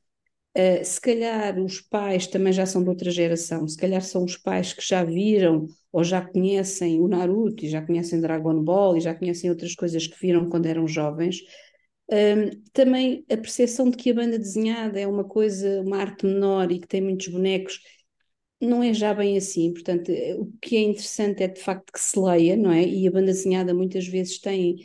Uh, 0.57 0.85
se 0.85 1.01
calhar 1.01 1.59
os 1.59 1.81
pais 1.81 2.27
também 2.27 2.53
já 2.53 2.65
são 2.65 2.81
de 2.81 2.88
outra 2.88 3.12
geração, 3.12 3.67
se 3.67 3.75
calhar 3.77 4.01
são 4.01 4.24
os 4.24 4.38
pais 4.38 4.71
que 4.71 4.81
já 4.88 5.03
viram 5.03 5.67
ou 5.91 6.01
já 6.01 6.21
conhecem 6.21 7.01
o 7.01 7.09
Naruto 7.09 7.65
e 7.65 7.69
já 7.69 7.81
conhecem 7.81 8.21
Dragon 8.21 8.63
Ball 8.63 8.95
e 8.95 9.01
já 9.01 9.13
conhecem 9.13 9.50
outras 9.50 9.75
coisas 9.75 10.07
que 10.07 10.17
viram 10.17 10.47
quando 10.50 10.67
eram 10.67 10.88
jovens. 10.88 11.41
Um, 12.09 12.51
também 12.71 13.25
a 13.29 13.35
percepção 13.35 13.89
de 13.89 13.97
que 13.97 14.12
a 14.12 14.13
banda 14.13 14.38
desenhada 14.38 15.00
é 15.00 15.07
uma 15.07 15.24
coisa, 15.24 15.81
uma 15.81 15.97
arte 15.97 16.25
menor 16.25 16.71
e 16.71 16.79
que 16.79 16.88
tem 16.88 17.01
muitos 17.01 17.27
bonecos, 17.27 17.81
não 18.65 18.84
é 18.84 18.93
já 18.93 19.13
bem 19.13 19.38
assim. 19.38 19.74
Portanto, 19.74 20.12
o 20.39 20.51
que 20.62 20.75
é 20.77 20.81
interessante 20.81 21.43
é 21.43 21.48
de 21.48 21.62
facto 21.62 21.91
que 21.91 22.00
se 22.00 22.19
leia, 22.19 22.55
não 22.57 22.72
é? 22.72 22.84
E 22.86 23.07
a 23.07 23.12
banda 23.12 23.27
desenhada 23.27 23.74
muitas 23.74 24.07
vezes 24.07 24.39
tem 24.39 24.77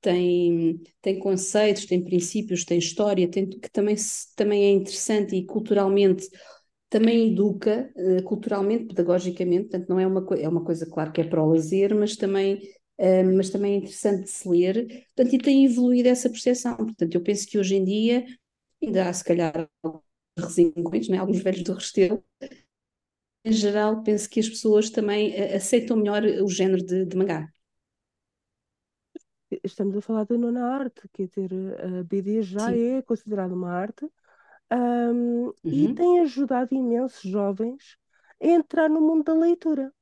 tem, 0.00 0.80
tem 1.02 1.18
conceitos, 1.18 1.86
tem 1.86 2.02
princípios, 2.04 2.64
tem 2.64 2.78
história, 2.78 3.28
tem, 3.28 3.48
que 3.48 3.70
também, 3.70 3.96
também 4.36 4.64
é 4.64 4.70
interessante 4.70 5.34
e 5.36 5.44
culturalmente 5.44 6.28
também 6.88 7.32
educa, 7.32 7.90
uh, 7.96 8.22
culturalmente, 8.22 8.86
pedagogicamente, 8.86 9.68
portanto 9.68 9.88
não 9.88 10.00
é 10.00 10.06
uma, 10.06 10.26
é 10.38 10.48
uma 10.48 10.64
coisa, 10.64 10.86
claro, 10.86 11.12
que 11.12 11.20
é 11.20 11.24
para 11.24 11.42
o 11.42 11.50
lazer, 11.52 11.94
mas 11.94 12.16
também, 12.16 12.56
uh, 12.98 13.36
mas 13.36 13.50
também 13.50 13.74
é 13.74 13.76
interessante 13.76 14.24
de 14.24 14.30
se 14.30 14.48
ler, 14.48 14.86
portanto, 15.14 15.34
e 15.34 15.38
tem 15.38 15.64
evoluído 15.66 16.08
essa 16.08 16.30
percepção, 16.30 16.76
portanto, 16.76 17.14
eu 17.14 17.22
penso 17.22 17.46
que 17.46 17.58
hoje 17.58 17.76
em 17.76 17.84
dia 17.84 18.24
ainda 18.82 19.08
há, 19.08 19.12
se 19.12 19.24
calhar, 19.24 19.68
resingões, 20.38 21.08
né? 21.08 21.18
alguns 21.18 21.40
velhos 21.40 21.62
do 21.62 21.74
Restelo, 21.74 22.22
em 23.44 23.52
geral, 23.52 24.02
penso 24.04 24.28
que 24.30 24.38
as 24.40 24.48
pessoas 24.48 24.90
também 24.90 25.30
uh, 25.34 25.56
aceitam 25.56 25.96
melhor 25.96 26.22
o 26.24 26.48
género 26.48 26.84
de, 26.84 27.04
de 27.06 27.16
mangá 27.16 27.48
estamos 29.64 29.96
a 29.96 30.00
falar 30.02 30.24
da 30.24 30.36
nona 30.36 30.64
arte, 30.74 31.08
quer 31.12 31.26
dizer, 31.28 31.50
a 32.00 32.02
BD 32.04 32.42
já 32.42 32.70
Sim. 32.70 32.74
é 32.74 33.02
considerada 33.02 33.54
uma 33.54 33.70
arte 33.72 34.04
um, 34.72 35.52
e 35.70 35.88
Uhum. 35.88 35.90
tem 35.90 36.20
ajudado 36.20 36.74
imensos 36.74 37.22
jovens 37.30 37.98
a 38.42 38.46
entrar 38.48 38.88
no 38.90 39.00
mundo 39.00 39.24
da 39.24 39.34
leitura. 39.34 39.92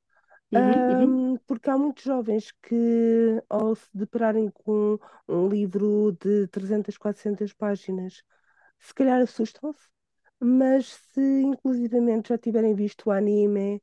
Uhum, 0.52 0.84
uhum. 0.88 1.22
Um, 1.24 1.38
porque 1.46 1.70
há 1.70 1.78
muitos 1.78 2.04
jovens 2.04 2.52
que, 2.62 3.42
ao 3.48 3.74
se 3.76 3.88
depararem 3.94 4.50
com 4.50 4.98
um 5.28 5.48
livro 5.48 6.12
de 6.20 6.48
300, 6.48 6.98
400 6.98 7.52
páginas, 7.54 8.22
se 8.80 8.94
calhar 8.94 9.20
assustam-se, 9.22 9.88
mas 10.40 10.86
se 11.12 11.20
inclusivamente 11.42 12.28
já 12.30 12.38
tiverem 12.38 12.74
visto 12.74 13.06
o 13.08 13.10
anime 13.12 13.80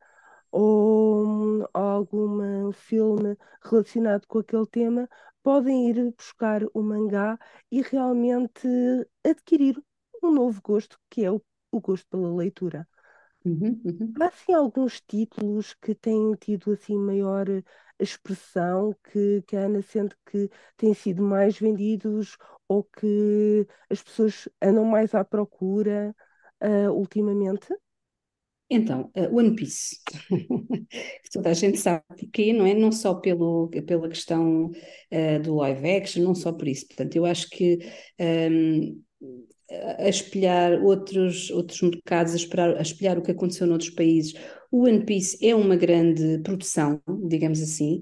ou 0.51 1.25
hum, 1.61 1.65
algum 1.73 2.71
filme 2.73 3.37
relacionado 3.63 4.27
com 4.27 4.39
aquele 4.39 4.67
tema, 4.67 5.09
podem 5.43 5.89
ir 5.89 6.13
buscar 6.17 6.61
o 6.73 6.81
mangá 6.83 7.37
e 7.71 7.81
realmente 7.81 8.67
adquirir 9.25 9.81
um 10.23 10.31
novo 10.31 10.61
gosto, 10.63 10.99
que 11.09 11.25
é 11.25 11.31
o, 11.31 11.41
o 11.71 11.81
gosto 11.81 12.07
pela 12.09 12.33
leitura. 12.35 12.87
Uhum, 13.45 13.81
uhum. 13.85 14.13
Há 14.19 14.25
assim 14.27 14.53
alguns 14.53 15.01
títulos 15.01 15.73
que 15.75 15.93
têm 15.95 16.33
tido 16.35 16.71
assim 16.71 16.95
maior 16.97 17.45
expressão, 17.99 18.95
que, 19.11 19.41
que 19.43 19.55
a 19.57 19.61
Ana 19.65 19.81
sente 19.81 20.15
que 20.25 20.49
têm 20.77 20.93
sido 20.93 21.21
mais 21.23 21.57
vendidos 21.59 22.37
ou 22.67 22.83
que 22.83 23.67
as 23.89 24.01
pessoas 24.03 24.47
andam 24.61 24.85
mais 24.85 25.13
à 25.15 25.23
procura, 25.25 26.15
ah, 26.63 26.91
ultimamente? 26.91 27.67
Então, 28.69 29.11
uh, 29.15 29.37
One 29.37 29.55
Piece, 29.55 29.97
toda 31.31 31.51
a 31.51 31.53
gente 31.53 31.77
sabe 31.77 32.03
porquê, 32.07 32.51
não 32.53 32.65
é? 32.65 32.73
Não 32.73 32.91
só 32.91 33.13
pelo, 33.13 33.69
pela 33.69 34.09
questão 34.09 34.71
uh, 34.71 35.39
do 35.43 35.55
live 35.55 35.91
action, 35.91 36.23
não 36.23 36.33
só 36.33 36.51
por 36.51 36.67
isso. 36.67 36.87
Portanto, 36.87 37.15
eu 37.15 37.25
acho 37.25 37.49
que 37.49 37.77
um, 38.19 39.03
a 39.99 40.09
espelhar 40.09 40.83
outros, 40.83 41.49
outros 41.51 41.81
mercados, 41.81 42.33
a, 42.33 42.35
esperar, 42.35 42.77
a 42.77 42.81
espelhar 42.81 43.17
o 43.17 43.21
que 43.21 43.31
aconteceu 43.31 43.67
noutros 43.67 43.91
países, 43.91 44.33
o 44.71 44.85
One 44.85 45.05
Piece 45.05 45.45
é 45.45 45.53
uma 45.55 45.75
grande 45.75 46.39
produção, 46.39 47.01
digamos 47.27 47.61
assim. 47.61 48.01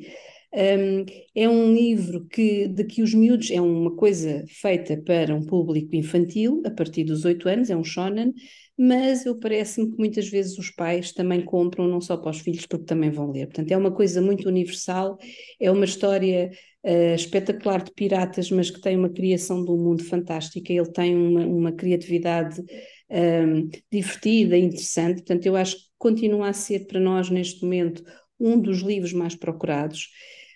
Um, 0.53 1.05
é 1.33 1.47
um 1.47 1.73
livro 1.73 2.27
que, 2.27 2.67
de 2.67 2.83
que 2.83 3.01
os 3.01 3.13
miúdos 3.13 3.49
é 3.51 3.61
uma 3.61 3.95
coisa 3.95 4.43
feita 4.49 5.01
para 5.01 5.33
um 5.33 5.45
público 5.45 5.95
infantil, 5.95 6.61
a 6.65 6.71
partir 6.71 7.05
dos 7.05 7.23
oito 7.23 7.47
anos, 7.47 7.69
é 7.69 7.75
um 7.75 7.83
shonen, 7.83 8.33
mas 8.77 9.25
eu 9.25 9.39
parece-me 9.39 9.91
que 9.91 9.97
muitas 9.97 10.27
vezes 10.27 10.57
os 10.57 10.69
pais 10.69 11.13
também 11.13 11.41
compram 11.41 11.87
não 11.87 12.01
só 12.01 12.17
para 12.17 12.31
os 12.31 12.39
filhos, 12.39 12.65
porque 12.65 12.85
também 12.85 13.09
vão 13.09 13.31
ler. 13.31 13.45
Portanto, 13.45 13.71
é 13.71 13.77
uma 13.77 13.91
coisa 13.91 14.21
muito 14.21 14.47
universal, 14.49 15.17
é 15.59 15.71
uma 15.71 15.85
história 15.85 16.51
uh, 16.83 17.15
espetacular 17.15 17.83
de 17.83 17.91
piratas, 17.93 18.49
mas 18.51 18.69
que 18.69 18.81
tem 18.81 18.97
uma 18.97 19.09
criação 19.09 19.63
de 19.63 19.71
um 19.71 19.77
mundo 19.77 20.03
fantástica, 20.03 20.73
ele 20.73 20.91
tem 20.91 21.15
uma, 21.15 21.45
uma 21.45 21.71
criatividade 21.71 22.61
um, 23.09 23.69
divertida, 23.91 24.57
interessante. 24.57 25.17
Portanto, 25.17 25.45
eu 25.45 25.55
acho 25.55 25.75
que 25.77 25.83
continua 25.97 26.49
a 26.49 26.53
ser 26.53 26.87
para 26.87 26.99
nós, 26.99 27.29
neste 27.29 27.63
momento, 27.63 28.03
um 28.39 28.59
dos 28.59 28.79
livros 28.79 29.13
mais 29.13 29.35
procurados. 29.35 30.09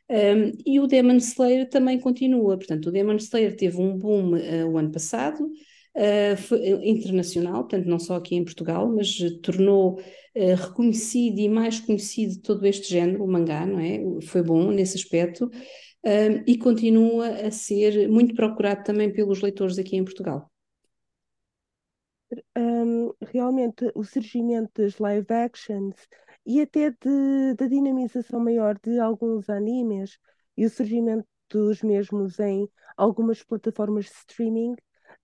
Um, 0.07 0.51
e 0.65 0.79
o 0.79 0.85
Demon 0.85 1.17
Slayer 1.17 1.67
também 1.67 1.99
continua, 1.99 2.57
portanto, 2.57 2.87
o 2.87 2.91
Demon 2.91 3.15
Slayer 3.15 3.55
teve 3.55 3.81
um 3.81 3.97
boom 3.97 4.35
uh, 4.35 4.69
o 4.71 4.77
ano 4.77 4.91
passado, 4.91 5.43
uh, 5.43 6.83
internacional, 6.83 7.63
portanto, 7.63 7.87
não 7.87 7.97
só 7.97 8.15
aqui 8.15 8.35
em 8.35 8.43
Portugal, 8.43 8.87
mas 8.87 9.19
uh, 9.19 9.39
tornou 9.41 9.99
reconhecido 10.35 11.39
e 11.39 11.47
mais 11.47 11.79
conhecido 11.79 12.41
todo 12.41 12.65
este 12.65 12.89
género, 12.89 13.23
o 13.23 13.27
mangá, 13.27 13.65
não 13.65 13.79
é? 13.79 14.01
Foi 14.21 14.43
bom 14.43 14.69
nesse 14.69 14.97
aspecto, 14.97 15.49
um, 16.05 16.43
e 16.45 16.57
continua 16.57 17.29
a 17.29 17.51
ser 17.51 18.07
muito 18.09 18.35
procurado 18.35 18.83
também 18.83 19.11
pelos 19.11 19.41
leitores 19.41 19.79
aqui 19.79 19.95
em 19.95 20.03
Portugal. 20.03 20.51
Um, 22.57 23.13
realmente 23.21 23.89
o 23.95 24.03
surgimento 24.03 24.81
das 24.81 24.97
live 24.97 25.31
actions 25.31 25.95
e 26.45 26.61
até 26.61 26.91
de, 26.91 27.53
da 27.57 27.67
dinamização 27.67 28.39
maior 28.39 28.77
de 28.83 28.99
alguns 28.99 29.49
animes 29.49 30.17
e 30.57 30.65
o 30.65 30.69
surgimento 30.69 31.27
dos 31.49 31.81
mesmos 31.81 32.39
em 32.39 32.69
algumas 32.97 33.43
plataformas 33.43 34.05
de 34.05 34.11
streaming 34.11 34.75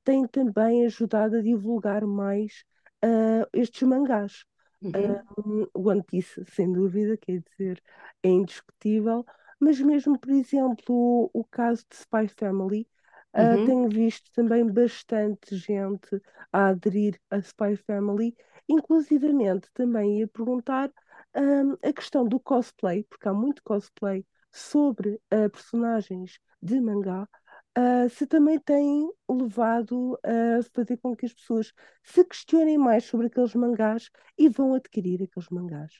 tem 0.03 0.27
também 0.27 0.85
ajudado 0.85 1.37
a 1.37 1.41
divulgar 1.41 2.05
mais 2.05 2.63
uh, 3.03 3.47
estes 3.53 3.83
mangás. 3.83 4.45
Uhum. 4.81 5.21
Um, 5.37 5.67
One 5.73 6.03
Piece, 6.03 6.43
sem 6.47 6.71
dúvida, 6.71 7.15
quer 7.17 7.41
dizer, 7.41 7.81
é 8.23 8.29
indiscutível, 8.29 9.25
mas 9.59 9.79
mesmo, 9.79 10.19
por 10.19 10.31
exemplo, 10.31 10.85
o, 10.89 11.29
o 11.33 11.45
caso 11.45 11.85
de 11.89 11.95
Spy 11.95 12.27
Family, 12.27 12.87
uh, 13.33 13.57
Uhum. 13.57 13.63
tenho 13.63 13.89
visto 13.89 14.29
também 14.33 14.65
bastante 14.67 15.55
gente 15.55 16.21
a 16.51 16.69
aderir 16.69 17.19
a 17.29 17.37
Spy 17.41 17.75
Family, 17.77 18.35
inclusivamente 18.67 19.69
também 19.73 20.19
ia 20.19 20.27
perguntar 20.27 20.91
um, 21.35 21.73
a 21.87 21.93
questão 21.93 22.27
do 22.27 22.39
cosplay, 22.39 23.03
porque 23.09 23.27
há 23.27 23.33
muito 23.33 23.61
cosplay 23.63 24.25
sobre 24.51 25.19
uh, 25.33 25.49
personagens 25.49 26.39
de 26.61 26.79
mangá 26.79 27.27
uh, 27.77 28.09
se 28.09 28.27
também 28.27 28.59
tem 28.59 29.09
levado 29.29 30.19
a 30.23 30.61
fazer 30.73 30.97
com 30.97 31.15
que 31.15 31.25
as 31.25 31.33
pessoas 31.33 31.71
se 32.03 32.23
questionem 32.25 32.77
mais 32.77 33.05
sobre 33.05 33.27
aqueles 33.27 33.55
mangás 33.55 34.09
e 34.37 34.49
vão 34.49 34.73
adquirir 34.73 35.23
aqueles 35.23 35.49
mangás. 35.49 35.93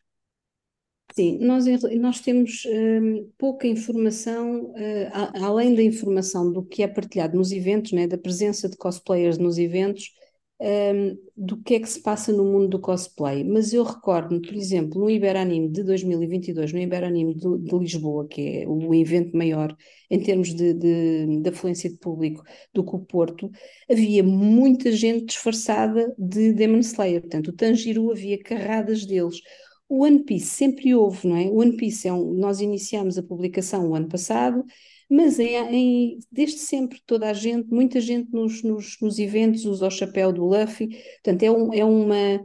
Sim, 1.14 1.40
nós, 1.40 1.66
nós 2.00 2.22
temos 2.22 2.64
um, 2.66 3.30
pouca 3.38 3.68
informação, 3.68 4.72
uh, 4.72 5.44
além 5.44 5.76
da 5.76 5.84
informação 5.84 6.52
do 6.52 6.64
que 6.64 6.84
é 6.84 6.88
partilhado 6.88 7.38
nos 7.38 7.52
eventos, 7.52 7.92
né, 7.92 8.08
da 8.08 8.18
presença 8.18 8.70
de 8.70 8.78
cosplayers 8.78 9.38
nos 9.38 9.58
eventos, 9.58 10.14
um, 10.62 11.18
do 11.36 11.58
que 11.58 11.74
é 11.74 11.80
que 11.80 11.89
se 11.89 12.01
passa 12.03 12.32
no 12.32 12.46
mundo 12.46 12.68
do 12.68 12.80
cosplay. 12.80 13.44
Mas 13.44 13.74
eu 13.74 13.84
recordo-me, 13.84 14.41
por 14.41 14.53
exemplo, 14.53 15.01
no 15.01 15.10
Iberanime 15.10 15.68
de 15.68 15.84
2022, 15.84 16.72
no 16.72 16.80
Iberanime 16.80 17.34
de, 17.34 17.58
de 17.58 17.77
Lisboa, 17.80 18.27
que 18.27 18.60
é 18.60 18.68
o 18.68 18.94
evento 18.94 19.36
maior 19.36 19.75
em 20.10 20.20
termos 20.22 20.53
de, 20.53 20.74
de, 20.74 21.41
de, 21.41 21.50
afluência 21.50 21.89
de 21.89 21.98
público 21.98 22.44
do 22.74 22.84
que 22.86 22.96
o 22.96 23.00
Porto, 23.00 23.50
havia 23.89 24.24
muita 24.24 24.91
gente 24.91 25.25
disfarçada 25.25 26.13
de 26.18 26.53
Demon 26.53 26.80
Slayer. 26.80 27.22
Portanto, 27.22 27.48
o 27.48 27.53
Tanjiro 27.53 28.12
havia 28.12 28.38
carradas 28.38 29.06
deles. 29.06 29.41
O 29.92 30.06
One 30.06 30.24
Piece 30.24 30.46
sempre 30.46 30.96
houve, 30.96 31.28
não 31.28 31.36
é? 31.36 31.50
O 31.50 31.58
One 31.58 31.76
Piece 31.76 32.08
é 32.08 32.14
um, 32.14 32.34
nós 32.36 32.62
iniciamos 32.62 33.18
a 33.18 33.24
publicação 33.24 33.90
o 33.90 33.94
ano 33.94 34.08
passado, 34.08 34.64
mas 35.10 35.38
em, 35.38 35.54
em, 35.58 36.20
desde 36.32 36.60
sempre 36.60 37.02
toda 37.06 37.30
a 37.30 37.34
gente, 37.34 37.68
muita 37.70 38.00
gente 38.00 38.32
nos, 38.32 38.64
nos, 38.64 38.96
nos, 39.02 39.20
eventos 39.20 39.66
usa 39.66 39.88
o 39.88 39.92
chapéu 39.92 40.32
do 40.32 40.46
Luffy, 40.46 40.88
portanto 41.16 41.44
é, 41.44 41.52
um, 41.52 41.74
é 41.74 41.84
uma, 41.84 42.42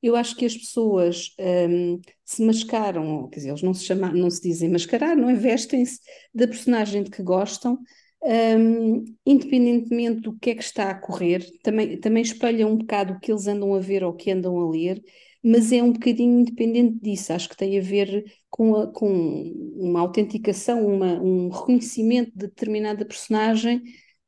eu 0.00 0.14
acho 0.14 0.36
que 0.36 0.44
as 0.46 0.56
pessoas 0.56 1.34
um, 1.68 2.00
se 2.24 2.44
mascaram, 2.44 3.28
quer 3.28 3.38
dizer, 3.38 3.48
eles 3.48 3.62
não 3.62 3.74
se 3.74 3.84
chamam, 3.84 4.12
não 4.12 4.30
se 4.30 4.40
dizem 4.40 4.70
mascarar, 4.70 5.16
não 5.16 5.28
é? 5.28 5.34
Vestem-se 5.34 5.98
da 6.32 6.46
personagem 6.46 7.02
de 7.02 7.10
que 7.10 7.24
gostam, 7.24 7.76
um, 8.22 9.04
independentemente 9.26 10.20
do 10.20 10.38
que 10.38 10.50
é 10.50 10.54
que 10.54 10.62
está 10.62 10.90
a 10.90 10.94
correr, 10.94 11.44
também, 11.60 11.98
também 11.98 12.22
espelham 12.22 12.70
um 12.70 12.76
bocado 12.76 13.14
o 13.14 13.18
que 13.18 13.32
eles 13.32 13.48
andam 13.48 13.74
a 13.74 13.80
ver 13.80 14.04
ou 14.04 14.12
o 14.12 14.16
que 14.16 14.30
andam 14.30 14.56
a 14.60 14.70
ler, 14.70 15.02
mas 15.44 15.70
é 15.72 15.82
um 15.82 15.92
bocadinho 15.92 16.40
independente 16.40 16.98
disso, 17.02 17.32
acho 17.34 17.50
que 17.50 17.56
tem 17.56 17.78
a 17.78 17.82
ver 17.82 18.24
com, 18.48 18.76
a, 18.76 18.86
com 18.86 19.52
uma 19.76 20.00
autenticação, 20.00 20.86
uma, 20.86 21.20
um 21.20 21.50
reconhecimento 21.50 22.30
de 22.30 22.46
determinada 22.46 23.04
personagem 23.04 23.82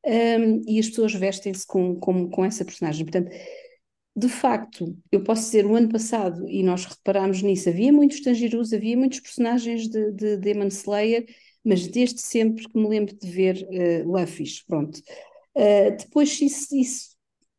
um, 0.05 0.63
e 0.67 0.79
as 0.79 0.91
pessoas 0.91 1.15
vestem-se 1.15 1.67
com, 1.67 1.97
com, 1.97 2.29
com 2.29 2.45
essa 2.45 2.67
personagem. 2.67 3.07
Portanto, 3.07 3.31
de 4.15 4.29
facto, 4.29 4.95
eu 5.11 5.23
posso 5.23 5.45
dizer, 5.45 5.65
o 5.65 5.75
ano 5.75 5.89
passado, 5.89 6.47
e 6.49 6.63
nós 6.63 6.85
reparámos 6.85 7.43
nisso, 7.43 7.71
havia 7.71 7.93
muitos 7.93 8.21
Tanjirus, 8.21 8.75
havia 8.75 8.97
muitos 8.97 9.21
personagens 9.21 9.89
de, 9.89 10.13
de 10.13 10.37
Demon 10.37 10.69
Slayer, 10.69 11.27
mas 11.65 11.87
desde 11.87 12.21
sempre 12.21 12.69
que 12.69 12.79
me 12.79 12.89
lembro 12.89 13.17
de 13.17 13.31
ver 13.31 13.57
uh, 13.71 14.11
Luffy, 14.11 14.45
pronto. 14.67 14.99
Uh, 15.55 15.97
depois 15.99 16.41
isso, 16.43 16.77
isso 16.77 17.16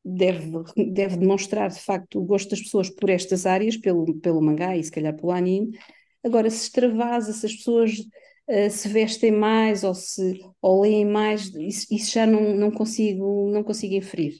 deve, 0.08 0.63
deve 0.93 1.17
demonstrar 1.17 1.70
de 1.70 1.80
facto 1.80 2.20
o 2.20 2.24
gosto 2.24 2.52
das 2.52 2.62
pessoas 2.62 2.89
por 2.89 3.10
estas 3.10 3.46
áreas, 3.46 3.76
pelo, 3.76 4.15
pelo 4.20 4.41
mangá 4.41 4.78
e 4.78 4.84
se 4.84 4.91
calhar 4.91 5.15
pelo 5.15 5.32
anime. 5.32 5.78
Agora, 6.24 6.50
se 6.50 6.63
extravasa, 6.63 7.34
se 7.34 7.46
as 7.46 7.54
pessoas 7.54 8.00
uh, 8.48 8.70
se 8.70 8.88
vestem 8.88 9.32
mais 9.32 9.84
ou, 9.84 9.93
se, 9.93 10.39
ou 10.62 10.82
leem 10.82 11.06
mais, 11.06 11.54
isso, 11.56 11.93
isso 11.93 12.12
já 12.12 12.26
não, 12.26 12.56
não, 12.56 12.72
consigo, 12.72 13.50
não 13.52 13.63
consigo 13.63 13.96
inferir. 13.96 14.38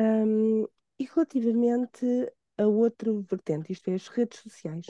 Um, 0.00 0.64
e 0.98 1.04
relativamente 1.04 2.04
a 2.56 2.66
outra 2.66 3.12
vertente, 3.12 3.72
isto 3.72 3.88
é, 3.90 3.94
as 3.94 4.08
redes 4.08 4.40
sociais. 4.40 4.86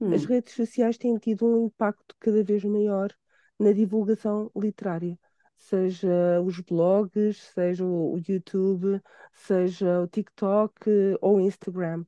Hum. 0.00 0.12
As 0.12 0.24
redes 0.24 0.54
sociais 0.54 0.96
têm 0.96 1.16
tido 1.18 1.46
um 1.46 1.66
impacto 1.66 2.14
cada 2.20 2.42
vez 2.44 2.62
maior 2.64 3.12
na 3.58 3.72
divulgação 3.72 4.50
literária 4.56 5.18
seja 5.56 6.40
os 6.44 6.60
blogs, 6.60 7.36
seja 7.54 7.84
o 7.84 8.20
YouTube, 8.28 9.00
seja 9.32 10.02
o 10.02 10.06
TikTok 10.08 10.80
ou 11.20 11.36
o 11.36 11.40
Instagram. 11.40 12.04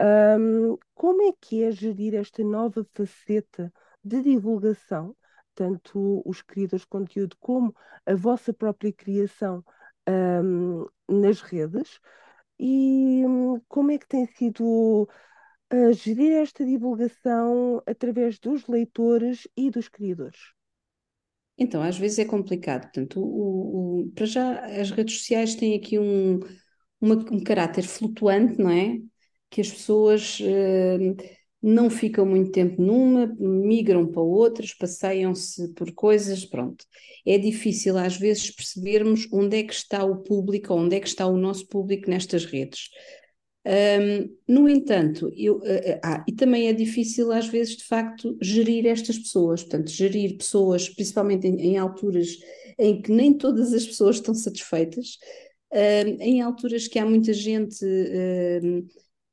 Um, 0.00 0.76
como 0.94 1.22
é 1.22 1.32
que 1.40 1.62
é 1.64 1.70
gerir 1.70 2.14
esta 2.14 2.42
nova 2.42 2.84
faceta 2.94 3.72
de 4.04 4.22
divulgação, 4.22 5.16
tanto 5.54 6.22
os 6.26 6.42
criadores 6.42 6.82
de 6.82 6.88
conteúdo 6.88 7.36
como 7.38 7.74
a 8.06 8.14
vossa 8.14 8.52
própria 8.52 8.92
criação 8.92 9.64
um, 10.08 10.86
nas 11.08 11.40
redes? 11.40 12.00
E 12.58 13.24
um, 13.26 13.60
como 13.68 13.92
é 13.92 13.98
que 13.98 14.08
tem 14.08 14.26
sido 14.26 15.08
uh, 15.72 15.92
gerir 15.92 16.32
esta 16.32 16.64
divulgação 16.64 17.82
através 17.86 18.38
dos 18.38 18.66
leitores 18.66 19.48
e 19.56 19.70
dos 19.70 19.88
criadores? 19.88 20.54
Então, 21.56 21.82
às 21.82 21.96
vezes 21.96 22.18
é 22.18 22.24
complicado. 22.24 22.82
Portanto, 22.82 23.20
o, 23.20 24.02
o, 24.02 24.12
para 24.14 24.26
já, 24.26 24.64
as 24.80 24.90
redes 24.90 25.18
sociais 25.18 25.54
têm 25.54 25.76
aqui 25.76 25.98
um, 25.98 26.40
uma, 27.00 27.14
um 27.32 27.42
caráter 27.42 27.84
flutuante, 27.84 28.58
não 28.58 28.70
é? 28.70 28.98
Que 29.50 29.60
as 29.60 29.70
pessoas 29.70 30.40
uh, 30.40 31.16
não 31.62 31.88
ficam 31.88 32.26
muito 32.26 32.50
tempo 32.50 32.82
numa, 32.82 33.26
migram 33.38 34.06
para 34.06 34.20
outras, 34.20 34.74
passeiam-se 34.74 35.72
por 35.74 35.92
coisas, 35.94 36.44
pronto. 36.44 36.84
É 37.26 37.38
difícil 37.38 37.96
às 37.96 38.16
vezes 38.16 38.50
percebermos 38.50 39.26
onde 39.32 39.58
é 39.58 39.62
que 39.62 39.72
está 39.72 40.04
o 40.04 40.22
público, 40.22 40.74
onde 40.74 40.96
é 40.96 41.00
que 41.00 41.08
está 41.08 41.26
o 41.26 41.36
nosso 41.36 41.66
público 41.68 42.10
nestas 42.10 42.44
redes. 42.44 42.90
Um, 43.66 44.36
no 44.46 44.68
entanto, 44.68 45.32
eu, 45.34 45.56
uh, 45.56 46.00
ah, 46.02 46.22
e 46.28 46.32
também 46.32 46.68
é 46.68 46.72
difícil 46.72 47.32
às 47.32 47.46
vezes 47.46 47.78
de 47.78 47.84
facto 47.84 48.36
gerir 48.40 48.86
estas 48.86 49.18
pessoas, 49.18 49.62
portanto, 49.62 49.90
gerir 49.90 50.36
pessoas, 50.36 50.88
principalmente 50.88 51.46
em, 51.46 51.58
em 51.60 51.78
alturas 51.78 52.28
em 52.78 53.00
que 53.00 53.10
nem 53.10 53.32
todas 53.32 53.72
as 53.72 53.86
pessoas 53.86 54.16
estão 54.16 54.34
satisfeitas, 54.34 55.18
uh, 55.72 56.16
em 56.20 56.42
alturas 56.42 56.86
que 56.88 56.98
há 56.98 57.06
muita 57.06 57.32
gente 57.32 57.84
uh, 57.84 58.86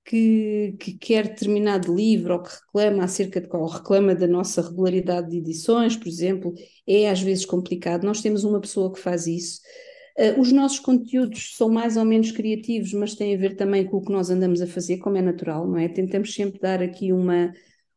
que, 0.06 0.76
que, 0.80 0.94
quer 0.98 1.28
determinado 1.28 1.94
livro 1.94 2.34
ou 2.34 2.44
que 2.44 2.52
reclama 2.52 3.04
acerca 3.04 3.40
de 3.40 3.48
ou 3.52 3.68
reclama 3.68 4.16
da 4.16 4.28
nossa 4.28 4.62
regularidade 4.62 5.30
de 5.30 5.38
edições, 5.38 5.96
por 5.96 6.08
exemplo, 6.08 6.54
é 6.88 7.10
às 7.10 7.22
vezes 7.22 7.46
complicado. 7.46 8.04
Nós 8.04 8.22
temos 8.22 8.44
uma 8.44 8.60
pessoa 8.60 8.92
que 8.92 9.00
faz 9.00 9.28
isso. 9.28 9.62
Uh, 10.22 10.40
os 10.40 10.52
nossos 10.52 10.80
conteúdos 10.80 11.56
são 11.56 11.68
mais 11.68 11.98
ou 11.98 12.06
menos 12.06 12.32
criativos, 12.32 12.94
mas 12.94 13.16
têm 13.16 13.34
a 13.34 13.38
ver 13.38 13.56
também 13.56 13.84
com 13.84 13.98
o 13.98 14.06
que 14.06 14.12
nós 14.12 14.30
andamos 14.30 14.62
a 14.62 14.68
fazer, 14.68 15.00
como 15.00 15.18
é 15.18 15.22
natural, 15.22 15.68
não 15.68 15.80
é? 15.80 15.90
Tentamos 15.90 16.36
sempre 16.36 16.60
dar 16.60 16.80
aqui 16.84 17.12
uma. 17.12 17.52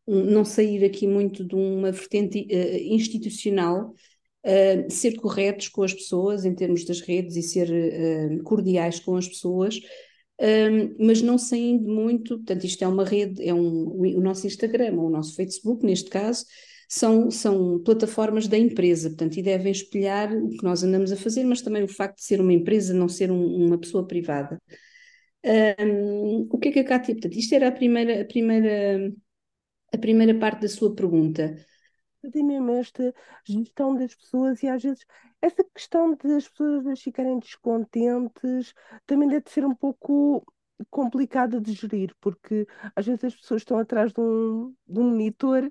Um, 0.07 0.25
não 0.25 0.45
sair 0.45 0.85
aqui 0.85 1.07
muito 1.07 1.45
de 1.45 1.55
uma 1.55 1.93
vertente 1.93 2.47
uh, 2.51 2.95
institucional, 2.95 3.91
uh, 3.91 4.91
ser 4.91 5.17
corretos 5.17 5.69
com 5.69 5.83
as 5.83 5.93
pessoas 5.93 6.47
em 6.47 6.55
termos 6.55 6.87
das 6.87 7.01
redes 7.03 7.37
e 7.37 7.43
ser 7.43 7.69
cordiais 8.43 8.99
com 9.01 9.17
as 9.17 9.29
pessoas. 9.29 9.79
mas 10.99 11.21
não 11.23 11.39
saindo 11.39 11.89
muito, 11.93 12.37
portanto, 12.39 12.65
isto 12.65 12.83
é 12.83 12.89
uma 12.89 13.05
rede, 13.05 13.47
é 13.47 13.53
um, 13.53 13.87
o 14.17 14.21
nosso 14.21 14.47
Instagram, 14.47 14.95
ou 14.97 15.07
o 15.09 15.11
nosso 15.11 15.37
Facebook, 15.37 15.85
neste 15.85 16.11
caso, 16.11 16.45
são, 16.89 17.31
são 17.31 17.83
plataformas 17.83 18.47
da 18.47 18.59
empresa, 18.59 19.09
portanto, 19.09 19.37
e 19.37 19.43
devem 19.43 19.73
espelhar 19.73 20.33
o 20.33 20.51
que 20.51 20.65
nós 20.65 20.83
andamos 20.83 21.13
a 21.13 21.17
fazer, 21.17 21.45
mas 21.45 21.63
também 21.63 21.83
o 21.83 21.89
facto 21.89 22.17
de 22.17 22.25
ser 22.25 22.41
uma 22.41 22.53
empresa, 22.53 22.95
não 22.95 23.09
ser 23.09 23.31
um, 23.31 23.67
uma 23.67 23.79
pessoa 23.79 24.07
privada. 24.07 24.61
Um, 25.45 26.49
o 26.51 26.59
que 26.59 26.69
é 26.69 26.73
que 26.73 26.79
a 26.81 26.85
Cátia, 26.85 27.15
portanto, 27.15 27.37
isto 27.37 27.55
era 27.55 27.69
a 27.69 27.73
primeira, 27.73 28.23
a 28.23 28.25
primeira, 28.25 29.13
a 29.93 29.99
primeira 29.99 30.39
parte 30.39 30.63
da 30.63 30.69
sua 30.69 30.95
pergunta. 30.95 31.55
Tem 32.33 32.43
mesmo 32.43 32.71
esta 32.73 33.15
gestão 33.45 33.95
das 33.95 34.15
pessoas 34.15 34.63
e 34.63 34.69
às 34.69 34.83
vezes 34.83 35.05
essa 35.43 35.63
questão 35.75 36.15
de 36.15 36.33
as 36.33 36.49
pessoas 36.49 37.03
ficarem 37.03 37.39
descontentes 37.39 38.73
também 39.07 39.29
deve 39.29 39.51
ser 39.51 39.67
um 39.67 39.75
pouco 39.75 40.43
complicada 40.91 41.61
de 41.61 41.73
gerir, 41.73 42.15
porque 42.21 42.67
às 42.95 43.07
vezes 43.07 43.25
as 43.25 43.35
pessoas 43.35 43.63
estão 43.63 43.79
atrás 43.79 44.13
de 44.13 44.21
um, 44.21 44.75
de 44.87 44.99
um 45.01 45.11
monitor, 45.11 45.71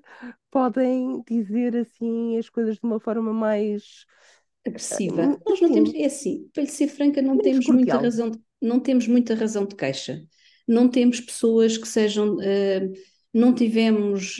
podem 0.50 1.22
dizer 1.28 1.76
assim 1.76 2.38
as 2.38 2.48
coisas 2.48 2.76
de 2.76 2.84
uma 2.84 2.98
forma 2.98 3.32
mais 3.32 4.06
agressiva. 4.66 5.26
Uh, 5.26 5.40
Nós 5.46 5.60
não 5.60 5.72
temos, 5.72 5.94
é 5.94 6.04
assim, 6.06 6.48
para 6.52 6.62
lhe 6.62 6.70
ser 6.70 6.88
franca, 6.88 7.20
não 7.20 7.38
temos 7.38 7.66
muita 7.66 7.98
razão, 7.98 8.30
de, 8.30 8.38
não 8.60 8.80
temos 8.80 9.06
muita 9.06 9.34
razão 9.34 9.66
de 9.66 9.74
queixa. 9.74 10.22
Não 10.66 10.88
temos 10.88 11.20
pessoas 11.20 11.76
que 11.76 11.86
sejam 11.86 12.36
uh, 12.36 12.92
não 13.34 13.52
tivemos 13.52 14.38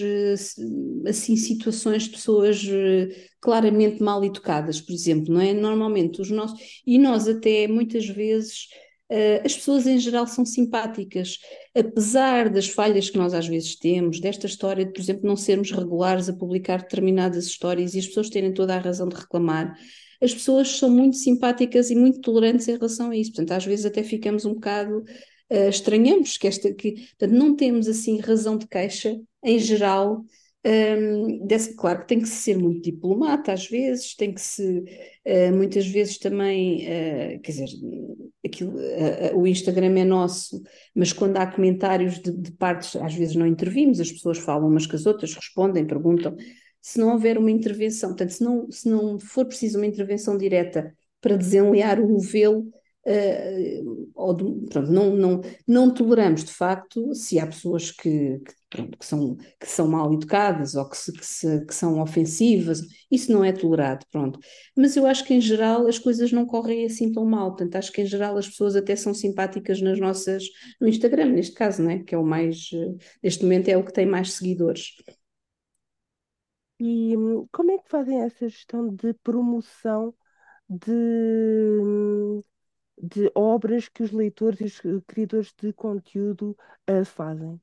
assim 1.05 1.35
situações 1.35 2.05
de 2.05 2.11
pessoas 2.11 2.65
claramente 3.41 4.01
mal 4.01 4.25
educadas, 4.25 4.81
por 4.81 4.93
exemplo, 4.93 5.35
não 5.35 5.41
é? 5.41 5.53
Normalmente 5.53 6.21
os 6.21 6.31
nossos 6.31 6.81
e 6.87 6.97
nós 6.97 7.27
até 7.27 7.67
muitas 7.67 8.07
vezes 8.07 8.69
as 9.45 9.55
pessoas 9.55 9.87
em 9.87 9.99
geral 9.99 10.27
são 10.27 10.45
simpáticas, 10.45 11.39
apesar 11.75 12.49
das 12.49 12.69
falhas 12.69 13.11
que 13.11 13.19
nós 13.19 13.35
às 13.35 13.47
vezes 13.47 13.77
temos, 13.77 14.21
desta 14.21 14.47
história 14.47 14.85
de, 14.85 14.93
por 14.93 15.01
exemplo, 15.01 15.27
não 15.27 15.37
sermos 15.37 15.71
regulares 15.71 16.29
a 16.29 16.33
publicar 16.33 16.83
determinadas 16.83 17.47
histórias 17.47 17.95
e 17.95 17.99
as 17.99 18.07
pessoas 18.07 18.31
terem 18.31 18.53
toda 18.53 18.75
a 18.75 18.79
razão 18.79 19.09
de 19.09 19.17
reclamar, 19.17 19.77
as 20.21 20.33
pessoas 20.33 20.79
são 20.79 20.91
muito 20.91 21.17
simpáticas 21.17 21.91
e 21.91 21.95
muito 21.95 22.21
tolerantes 22.21 22.67
em 22.67 22.73
relação 22.73 23.11
a 23.11 23.17
isso. 23.17 23.33
Portanto, 23.33 23.53
às 23.53 23.65
vezes 23.65 23.85
até 23.85 24.03
ficamos 24.03 24.45
um 24.45 24.55
bocado, 24.55 25.05
uh, 25.51 25.69
estranhamos 25.69 26.37
que 26.37 26.47
esta, 26.47 26.73
que, 26.73 26.93
portanto, 26.93 27.33
não 27.33 27.55
temos 27.55 27.89
assim 27.89 28.19
razão 28.21 28.57
de 28.57 28.67
queixa 28.67 29.21
em 29.45 29.59
geral 29.59 30.25
um, 30.67 31.47
desse, 31.47 31.75
claro 31.77 32.01
que 32.01 32.09
tem 32.09 32.21
que 32.21 32.29
ser 32.29 32.57
muito 32.57 32.83
diplomata 32.83 33.53
às 33.53 33.69
vezes, 33.69 34.15
tem 34.17 34.33
que 34.33 34.41
se, 34.41 34.79
uh, 35.27 35.55
muitas 35.55 35.87
vezes 35.87 36.19
também, 36.19 36.85
uh, 36.85 37.41
quer 37.41 37.53
dizer, 37.53 37.69
aquilo, 38.45 38.73
uh, 38.79 39.37
o 39.39 39.47
Instagram 39.47 39.99
é 39.99 40.05
nosso, 40.05 40.63
mas 40.95 41.13
quando 41.13 41.37
há 41.37 41.47
comentários 41.47 42.19
de, 42.19 42.33
de, 42.33 42.53
partes, 42.53 42.97
às 42.97 43.15
vezes 43.15 43.37
não 43.37 43.47
intervimos, 43.47 44.01
as 44.01 44.11
pessoas 44.11 44.39
falam 44.39 44.69
umas 44.69 44.87
com 44.87 44.97
as 44.97 45.05
outras, 45.05 45.35
respondem, 45.35 45.87
perguntam. 45.87 46.35
Se 46.81 46.99
não 46.99 47.13
houver 47.13 47.37
uma 47.39 47.51
intervenção, 47.51 48.11
portanto, 48.11 48.31
se 48.31 48.45
não, 48.45 48.71
se 48.71 48.89
não 48.89 49.19
for 49.19 49.47
preciso 49.47 49.79
uma 49.79 49.87
intervenção 49.87 50.37
direta 50.37 50.95
para 51.21 51.37
desenlear 51.37 52.01
o 52.01 52.09
novelo, 52.09 52.67
Uh, 53.07 54.11
ou 54.15 54.35
de, 54.35 54.45
pronto, 54.71 54.91
não, 54.91 55.15
não, 55.15 55.41
não 55.69 55.93
toleramos 55.93 56.43
de 56.43 56.53
facto 56.53 57.15
se 57.15 57.39
há 57.39 57.47
pessoas 57.47 57.91
que, 57.91 58.39
que, 58.39 58.55
pronto, 58.71 58.99
que, 58.99 59.05
são, 59.05 59.37
que 59.37 59.67
são 59.69 59.87
mal 59.87 60.11
educadas 60.15 60.75
ou 60.75 60.89
que, 60.89 60.97
se, 60.97 61.13
que, 61.13 61.27
se, 61.27 61.67
que, 61.67 61.75
são 61.75 62.01
ofensivas, 62.01 62.81
isso 63.11 63.31
não 63.31 63.45
é 63.45 63.53
tolerado, 63.53 64.07
pronto. 64.11 64.39
Mas 64.75 64.97
eu 64.97 65.07
acho 65.07 65.23
que 65.25 65.35
em 65.35 65.41
geral 65.41 65.87
as 65.87 65.99
coisas 65.99 66.33
não 66.33 66.47
correm 66.47 66.87
assim 66.87 67.13
tão 67.13 67.27
mal, 67.27 67.51
portanto 67.51 67.77
acho 67.77 67.93
que 67.93 68.01
em 68.01 68.07
geral 68.07 68.39
as 68.39 68.49
pessoas 68.49 68.75
até 68.75 68.97
são 68.97 69.13
simpáticas 69.13 69.83
nas 69.83 70.01
nossas, 70.01 70.45
no 70.81 70.89
Instagram 70.89 71.27
neste 71.27 71.55
caso, 71.55 71.83
né? 71.83 72.03
que 72.05 72.15
é 72.15 72.19
o 72.19 72.25
mais, 72.25 72.71
eh, 72.73 72.95
neste 73.23 73.43
momento 73.43 73.69
é 73.69 73.77
o 73.77 73.85
que 73.85 73.93
tem 73.93 74.07
mais 74.07 74.33
seguidores. 74.33 74.95
E 76.81 77.17
hum, 77.17 77.47
como 77.53 77.71
é 77.73 77.79
que 77.79 77.89
fazem 77.89 78.21
essa 78.23 78.49
gestão 78.49 78.89
de 78.95 79.15
promoção 79.15 80.15
de 80.69 80.91
hum, 80.93 81.94
de 83.05 83.31
obras 83.35 83.89
que 83.89 84.03
os 84.03 84.13
leitores 84.13 84.61
e 84.61 84.89
os 84.89 85.03
criadores 85.07 85.53
de 85.59 85.73
conteúdo 85.73 86.57
uh, 86.91 87.05
fazem. 87.05 87.61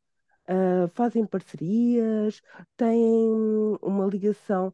Uh, 0.50 0.88
fazem 0.94 1.26
parcerias, 1.26 2.42
têm 2.78 3.78
uma 3.82 4.06
ligação. 4.06 4.74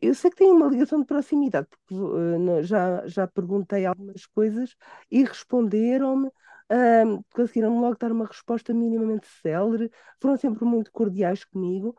Eu 0.00 0.14
sei 0.14 0.30
que 0.30 0.36
têm 0.38 0.52
uma 0.52 0.68
ligação 0.68 1.00
de 1.00 1.06
proximidade, 1.06 1.68
porque 1.68 1.94
uh, 1.94 2.62
já, 2.62 3.06
já 3.06 3.26
perguntei 3.26 3.86
algumas 3.86 4.26
coisas 4.26 4.76
e 5.10 5.24
responderam-me, 5.24 6.28
uh, 6.28 7.24
conseguiram-me 7.32 7.80
logo 7.80 7.96
dar 7.98 8.12
uma 8.12 8.26
resposta 8.26 8.72
minimamente 8.74 9.26
célere, 9.42 9.90
foram 10.20 10.36
sempre 10.36 10.64
muito 10.64 10.90
cordiais 10.92 11.44
comigo. 11.44 11.96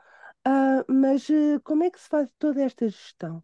mas 0.88 1.28
como 1.63 1.84
é 1.84 1.89
que 1.91 1.99
se 1.99 2.10
faz 2.10 2.30
toda 2.39 2.62
esta 2.63 2.88
gestão? 2.88 3.43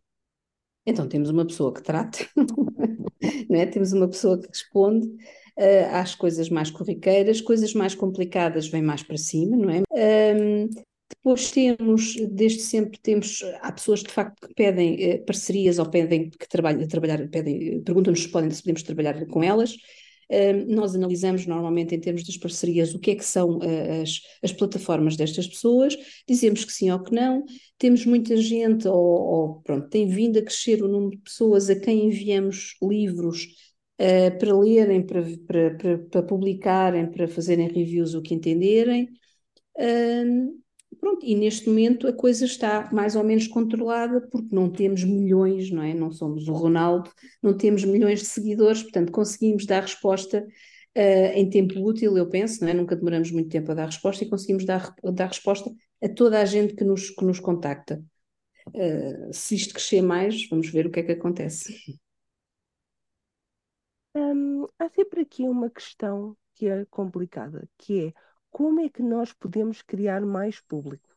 Então 0.86 1.08
temos 1.08 1.30
uma 1.30 1.46
pessoa 1.46 1.74
que 1.74 1.84
trata, 1.84 2.20
é? 3.52 3.66
temos 3.66 3.94
uma 3.94 4.08
pessoa 4.08 4.40
que 4.40 4.48
responde 4.48 5.08
uh, 5.08 5.94
às 5.94 6.16
coisas 6.16 6.50
mais 6.50 6.72
corriqueiras, 6.72 7.42
coisas 7.42 7.74
mais 7.74 7.94
complicadas 7.94 8.68
vêm 8.68 8.82
mais 8.82 9.04
para 9.04 9.18
cima, 9.18 9.56
não 9.58 9.70
é? 9.70 9.84
Um, 9.92 10.70
depois 11.10 11.52
temos, 11.52 12.16
desde 12.32 12.62
sempre 12.62 13.00
temos, 13.00 13.44
há 13.62 13.72
pessoas 13.72 14.02
de 14.02 14.10
facto 14.10 14.48
que 14.48 14.54
pedem 14.54 15.16
uh, 15.16 15.26
parcerias 15.26 15.80
ou 15.80 15.90
pedem 15.90 16.30
que 16.30 16.48
trabalhem, 16.48 16.88
trabalhar, 16.88 17.28
pedem, 17.28 17.82
perguntam-nos 17.82 18.24
se, 18.24 18.30
podem, 18.30 18.50
se 18.52 18.62
podemos 18.62 18.84
trabalhar 18.84 19.26
com 19.28 19.44
elas. 19.44 19.76
Nós 20.68 20.96
analisamos 20.96 21.48
normalmente 21.48 21.96
em 21.96 22.00
termos 22.00 22.24
das 22.24 22.38
parcerias 22.38 22.94
o 22.94 23.00
que 23.00 23.12
é 23.12 23.16
que 23.16 23.26
são 23.26 23.58
uh, 23.58 24.02
as, 24.04 24.22
as 24.44 24.52
plataformas 24.52 25.16
destas 25.16 25.48
pessoas, 25.48 25.98
dizemos 26.28 26.64
que 26.64 26.72
sim 26.72 26.92
ou 26.92 27.00
que 27.02 27.14
não, 27.14 27.44
temos 27.80 28.06
muita 28.06 28.38
gente, 28.38 28.88
ou, 28.88 28.96
ou, 28.96 29.62
pronto, 29.62 29.90
tem 29.90 30.08
vindo 30.08 30.38
a 30.38 30.42
crescer 30.44 30.84
o 30.84 30.88
número 30.88 31.18
de 31.18 31.24
pessoas 31.24 31.70
a 31.70 31.80
quem 31.80 32.06
enviamos 32.08 32.76
livros 32.82 33.46
uh, 34.00 34.38
para 34.38 34.58
lerem, 34.58 35.04
para, 35.06 35.24
para, 35.48 35.76
para, 35.76 35.98
para, 35.98 36.24
publicarem, 36.24 37.10
para 37.10 37.28
fazerem 37.28 37.68
reviews 37.68 38.14
o 38.14 38.22
que 38.22 38.36
entenderem. 38.36 39.10
Uh, 39.76 40.60
pronto, 41.00 41.26
e 41.26 41.36
neste 41.36 41.68
momento 41.68 42.08
a 42.08 42.14
coisa 42.14 42.46
está 42.46 42.90
mais 42.92 43.16
ou 43.16 43.24
menos 43.24 43.48
controlada 43.48 44.22
porque 44.30 44.54
não 44.54 44.70
temos 44.70 45.04
milhões, 45.04 45.72
não 45.72 45.84
é? 45.84 45.94
Não 45.94 46.12
somos 46.12 46.48
o 46.48 46.54
Ronaldo, 46.54 47.12
não 47.42 47.56
temos 47.56 47.84
milhões 47.84 48.20
de 48.20 48.26
seguidores, 48.26 48.84
portanto 48.84 49.12
conseguimos 49.12 49.66
dar 49.66 49.82
resposta 49.82 50.46
uh, 50.98 51.32
em 51.36 51.50
tempo 51.50 51.80
útil, 51.80 52.18
eu 52.18 52.30
penso, 52.30 52.62
não 52.62 52.70
é? 52.70 52.74
Nunca 52.74 52.96
demoramos 52.96 53.32
muito 53.32 53.50
tempo 53.50 53.72
a 53.72 53.76
dar 53.76 53.86
resposta 53.86 54.24
e 54.24 54.30
conseguimos 54.30 54.66
dar, 54.66 54.94
dar 55.14 55.28
resposta 55.28 55.72
a 56.02 56.10
toda 56.10 56.40
a 56.40 56.46
gente 56.46 56.76
que 56.76 56.84
nos, 56.84 57.10
que 57.10 57.26
nos 57.26 57.40
contacta. 57.40 58.04
Uh, 58.68 59.34
se 59.34 59.56
isto 59.56 59.74
crescer 59.74 60.02
mais, 60.02 60.48
vamos 60.48 60.70
ver 60.70 60.86
o 60.86 60.92
que 60.92 61.00
é 61.00 61.04
que 61.04 61.12
acontece. 61.14 62.00
Hum, 64.16 64.68
há 64.78 64.90
sempre 64.90 65.22
aqui 65.22 65.44
uma 65.44 65.70
questão 65.70 66.36
que 66.56 66.68
é 66.68 66.86
complicada, 66.86 67.68
que 67.78 68.08
é 68.08 68.14
como 68.52 68.80
é 68.82 68.90
que 68.90 69.02
nós 69.04 69.34
podemos 69.34 69.82
criar 69.82 70.22
mais 70.26 70.60
público? 70.62 71.10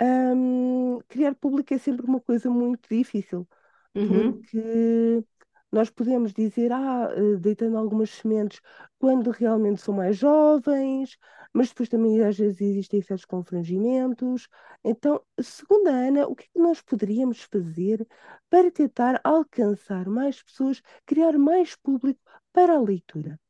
Hum, 0.00 1.00
criar 1.08 1.34
público 1.36 1.72
é 1.74 1.78
sempre 1.78 2.04
uma 2.06 2.20
coisa 2.20 2.50
muito 2.50 2.88
difícil, 2.92 3.48
Uhum. 3.94 4.38
porque 4.38 5.24
nós 5.72 5.90
podemos 5.90 6.32
dizer, 6.32 6.72
ah, 6.72 7.08
eh, 7.16 7.36
deitando 7.38 7.76
algumas 7.78 8.10
sementes 8.10 8.60
quando 8.98 9.30
realmente 9.30 9.80
são 9.82 9.94
mais 9.94 10.16
jovens, 10.18 11.18
mas 11.52 11.68
depois 11.70 11.88
também 11.88 12.22
às 12.24 12.36
vezes 12.38 12.60
existem 12.60 13.02
certos 13.02 13.24
confrangimentos. 13.26 14.48
Então, 14.84 15.22
segundo 15.40 15.88
a 15.88 15.92
Ana, 15.92 16.26
o 16.28 16.34
que 16.36 16.44
é 16.44 16.48
que 16.52 16.58
nós 16.60 16.82
poderíamos 16.82 17.42
fazer 17.42 18.06
para 18.50 18.70
tentar 18.72 19.20
alcançar 19.24 20.06
mais 20.08 20.42
pessoas, 20.42 20.82
criar 21.06 21.38
mais 21.38 21.76
público 21.76 22.20
para 22.52 22.74
a 22.76 22.80
leitura? 22.82 23.40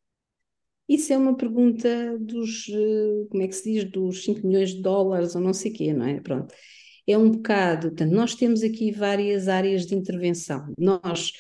Isso 0.89 1.13
é 1.13 1.17
uma 1.17 1.37
pergunta 1.37 2.19
dos, 2.19 2.69
eh, 2.69 3.27
como 3.31 3.43
é 3.43 3.49
que 3.49 3.55
se 3.55 3.73
diz, 3.73 3.85
dos 3.91 4.25
5 4.25 4.47
milhões 4.47 4.75
de 4.75 4.83
dólares 4.83 5.35
ou 5.35 5.41
não 5.41 5.55
sei 5.55 5.73
o 5.73 5.75
quê, 5.75 5.93
não 5.93 6.07
é? 6.07 6.21
Pronto. 6.21 6.55
É 7.07 7.17
um 7.19 7.31
bocado, 7.31 7.89
portanto, 7.89 8.13
nós 8.13 8.35
temos 8.35 8.63
aqui 8.63 8.93
várias 8.93 9.49
áreas 9.49 9.87
de 9.87 9.95
intervenção. 9.95 10.73
Nós 10.79 11.33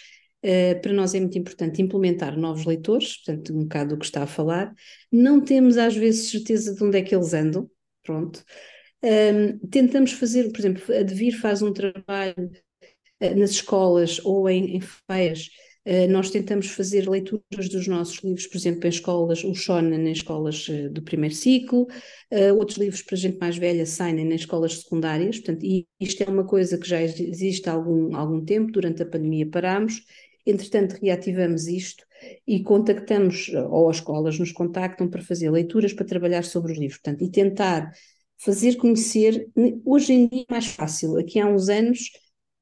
Uh, 0.45 0.75
para 0.83 0.93
nós 0.93 1.15
é 1.15 1.21
muito 1.21 1.39
importante 1.39 1.81
implementar 1.81 2.37
novos 2.37 2.65
leitores, 2.65 3.19
portanto, 3.19 3.57
um 3.57 3.63
bocado 3.63 3.91
do 3.91 3.97
que 3.97 4.05
está 4.05 4.25
a 4.25 4.27
falar. 4.27 4.75
Não 5.13 5.41
temos 5.41 5.77
às 5.79 5.95
vezes 5.95 6.33
certeza 6.33 6.75
de 6.75 6.83
onde 6.83 6.99
é 6.99 7.03
que 7.03 7.15
eles 7.15 7.33
andam, 7.33 7.71
pronto. 8.03 8.45
Tentamos 9.71 10.13
fazer, 10.13 10.51
por 10.51 10.61
exemplo, 10.61 10.83
a 10.95 11.03
Devir 11.03 11.39
faz 11.39 11.63
um 11.63 11.73
trabalho 11.73 12.51
uh, 13.23 13.37
nas 13.37 13.51
escolas 13.51 14.21
ou 14.25 14.49
em, 14.49 14.77
em 14.77 14.81
feiras. 14.81 15.49
Uh, 15.85 16.11
nós 16.11 16.31
tentamos 16.31 16.69
fazer 16.69 17.09
leituras 17.09 17.69
dos 17.69 17.89
nossos 17.89 18.23
livros, 18.23 18.47
por 18.47 18.57
exemplo, 18.57 18.87
em 18.87 18.89
escolas, 18.89 19.43
o 19.43 19.55
Shonen 19.55 20.09
em 20.09 20.13
escolas 20.13 20.69
do 20.93 21.03
primeiro 21.03 21.35
ciclo, 21.35 21.89
outros 22.57 22.79
livros 22.79 23.03
para 23.03 23.17
gente 23.17 23.39
mais 23.39 23.57
velha 23.57 23.85
saem 23.85 24.21
em 24.21 24.35
escolas 24.35 24.79
secundárias, 24.79 25.39
portanto, 25.39 25.65
e 25.65 25.87
isto 26.01 26.23
é 26.23 26.31
uma 26.31 26.45
coisa 26.45 26.79
que 26.79 26.89
já 26.89 27.03
existe 27.03 27.69
há 27.69 27.73
algum, 27.73 28.15
algum 28.17 28.45
tempo, 28.45 28.71
durante 28.71 29.03
a 29.03 29.07
pandemia 29.07 29.51
parámos, 29.51 30.05
Entretanto, 30.45 30.99
reativamos 31.01 31.67
isto 31.69 32.05
e 32.47 32.63
contactamos, 32.63 33.51
ou 33.71 33.89
as 33.89 33.97
escolas 33.97 34.39
nos 34.39 34.53
contactam 34.53 35.09
para 35.09 35.23
fazer 35.23 35.51
leituras 35.51 35.93
para 35.93 36.07
trabalhar 36.07 36.45
sobre 36.45 36.73
os 36.73 36.79
livros, 36.79 37.01
portanto, 37.01 37.23
e 37.23 37.31
tentar 37.31 37.93
fazer 38.39 38.77
conhecer. 38.77 39.49
Hoje 39.85 40.13
em 40.13 40.29
dia 40.29 40.45
é 40.49 40.53
mais 40.53 40.67
fácil. 40.67 41.17
Aqui 41.17 41.39
há 41.39 41.47
uns 41.47 41.69
anos 41.69 42.11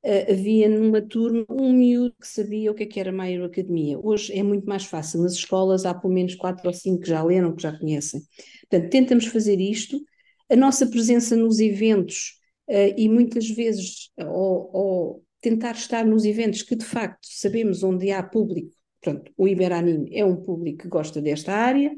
uh, 0.05 0.33
havia 0.33 0.69
numa 0.69 1.01
turma 1.01 1.45
um 1.49 1.73
miúdo 1.73 2.15
que 2.21 2.27
sabia 2.27 2.71
o 2.71 2.75
que, 2.75 2.85
é 2.85 2.87
que 2.87 3.01
era 3.01 3.11
Academia. 3.45 3.99
Hoje 3.99 4.33
é 4.33 4.43
muito 4.43 4.67
mais 4.67 4.85
fácil. 4.85 5.23
Nas 5.23 5.35
escolas 5.35 5.85
há 5.85 5.95
pelo 5.95 6.13
menos 6.13 6.35
quatro 6.35 6.67
ou 6.67 6.73
cinco 6.73 7.01
que 7.01 7.09
já 7.09 7.23
leram, 7.23 7.55
que 7.55 7.63
já 7.63 7.77
conhecem. 7.77 8.21
Portanto, 8.69 8.91
tentamos 8.91 9.27
fazer 9.27 9.61
isto. 9.61 10.01
A 10.51 10.57
nossa 10.57 10.87
presença 10.87 11.37
nos 11.37 11.61
eventos 11.61 12.39
uh, 12.69 12.95
e 12.97 13.09
muitas 13.09 13.49
vezes, 13.49 14.11
ou, 14.19 14.71
ou 14.73 15.25
tentar 15.41 15.73
estar 15.73 16.05
nos 16.05 16.25
eventos 16.25 16.63
que 16.63 16.77
de 16.77 16.85
facto 16.85 17.21
sabemos 17.23 17.83
onde 17.83 18.11
há 18.11 18.23
público. 18.23 18.75
Pronto, 19.01 19.33
o 19.37 19.49
Iberanim 19.49 20.07
é 20.13 20.25
um 20.25 20.37
público 20.37 20.83
que 20.83 20.89
gosta 20.89 21.23
desta 21.23 21.53
área, 21.53 21.91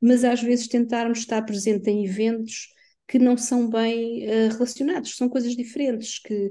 mas 0.00 0.24
às 0.24 0.42
vezes 0.42 0.66
tentarmos 0.66 1.20
estar 1.20 1.42
presente 1.42 1.88
em 1.88 2.04
eventos 2.04 2.68
que 3.06 3.18
não 3.18 3.36
são 3.36 3.68
bem 3.68 4.26
uh, 4.26 4.52
relacionados, 4.52 5.16
são 5.16 5.28
coisas 5.28 5.54
diferentes. 5.54 6.18
Que, 6.18 6.50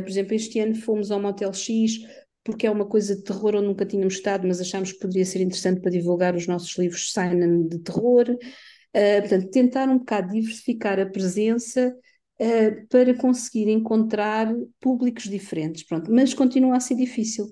por 0.00 0.08
exemplo, 0.08 0.34
este 0.34 0.60
ano 0.60 0.74
fomos 0.74 1.10
ao 1.10 1.20
Motel 1.20 1.52
X 1.52 2.00
porque 2.44 2.66
é 2.66 2.70
uma 2.70 2.86
coisa 2.86 3.16
de 3.16 3.22
terror 3.22 3.56
onde 3.56 3.66
nunca 3.66 3.86
tínhamos 3.86 4.14
estado, 4.14 4.46
mas 4.46 4.60
achámos 4.60 4.92
que 4.92 4.98
poderia 4.98 5.24
ser 5.24 5.40
interessante 5.40 5.80
para 5.80 5.90
divulgar 5.90 6.36
os 6.36 6.46
nossos 6.46 6.76
livros 6.76 7.10
Seinen 7.10 7.66
de 7.66 7.78
terror. 7.78 8.28
Uh, 8.28 9.20
portanto, 9.20 9.50
tentar 9.50 9.88
um 9.88 9.98
bocado 9.98 10.28
diversificar 10.28 11.00
a 11.00 11.06
presença 11.06 11.92
uh, 12.40 12.86
para 12.88 13.14
conseguir 13.14 13.70
encontrar 13.70 14.54
públicos 14.78 15.24
diferentes. 15.24 15.84
Pronto, 15.84 16.12
mas 16.12 16.34
continua 16.34 16.76
a 16.76 16.80
ser 16.80 16.96
difícil. 16.96 17.46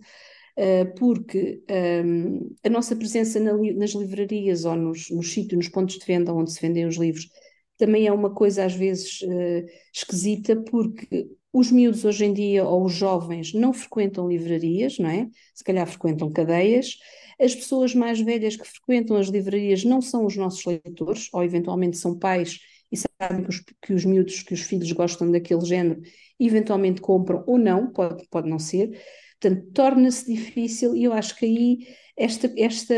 Uh, 0.55 0.95
porque 0.99 1.63
um, 1.71 1.75
ehm, 1.75 2.41
a 2.63 2.69
nossa 2.69 2.95
presença 2.95 3.41
na 3.41 3.55
nas 3.55 3.93
livrarias 3.93 4.67
ou 4.67 4.77
nos, 4.77 5.09
nos 5.09 5.33
sítios, 5.33 5.57
nos 5.57 5.69
pontos 5.71 5.99
de 5.99 6.05
venda 6.05 6.35
onde 6.35 6.53
se 6.53 6.61
vendem 6.61 6.85
os 6.85 6.97
livros, 6.97 7.31
também 7.83 8.07
é 8.07 8.13
uma 8.13 8.31
coisa 8.31 8.65
às 8.65 8.75
vezes 8.75 9.23
uh, 9.23 9.67
esquisita, 9.93 10.55
porque 10.55 11.29
os 11.53 11.73
miúdos 11.73 12.05
hoje 12.05 12.25
em 12.25 12.33
dia, 12.33 12.65
ou 12.65 12.85
os 12.85 12.93
jovens, 12.93 13.53
não 13.53 13.73
frequentam 13.73 14.29
livrarias, 14.29 15.01
não 15.01 15.11
é? 15.11 15.29
Se 15.53 15.65
calhar 15.65 15.85
frequentam 15.85 16.31
cadeias. 16.31 16.97
As 17.41 17.57
pessoas 17.57 17.93
mais 17.93 18.21
velhas 18.21 18.55
que 18.55 18.65
frequentam 18.65 19.17
as 19.17 19.27
livrarias 19.27 19.83
não 19.83 20.01
são 20.01 20.25
os 20.25 20.37
nossos 20.37 20.65
leitores, 20.65 21.29
ou 21.33 21.43
eventualmente 21.43 21.97
são 21.97 22.17
pais 22.17 22.61
e 22.93 22.97
sabem 22.97 23.43
que 23.43 23.51
os, 23.51 23.65
que 23.83 23.93
os 23.93 24.05
miúdos, 24.05 24.45
que 24.45 24.55
os 24.55 24.61
filhos 24.61 24.93
gostam 24.93 25.29
daquele 25.33 25.65
género, 25.65 26.01
eventualmente 26.39 27.01
compram 27.01 27.43
ou 27.49 27.59
não, 27.59 27.91
pode, 27.91 28.25
pode 28.29 28.49
não 28.49 28.61
ser. 28.61 28.97
Portanto, 29.41 29.73
torna-se 29.73 30.33
difícil 30.33 30.95
e 30.95 31.03
eu 31.03 31.13
acho 31.13 31.37
que 31.37 31.47
aí 31.47 31.79
esta, 32.17 32.53
esta, 32.57 32.95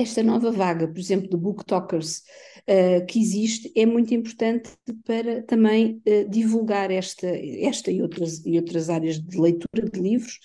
esta 0.00 0.22
nova 0.22 0.50
vaga, 0.50 0.88
por 0.88 0.98
exemplo, 0.98 1.28
de 1.28 1.36
booktokers 1.36 2.22
uh, 2.60 3.04
que 3.06 3.20
existe, 3.20 3.70
é 3.76 3.84
muito 3.84 4.14
importante 4.14 4.70
para 5.04 5.42
também 5.42 6.00
uh, 6.06 6.28
divulgar 6.28 6.90
esta, 6.90 7.28
esta 7.28 7.90
e, 7.90 8.00
outras, 8.00 8.44
e 8.46 8.56
outras 8.56 8.88
áreas 8.88 9.20
de 9.20 9.38
leitura 9.38 9.90
de 9.90 10.00
livros 10.00 10.38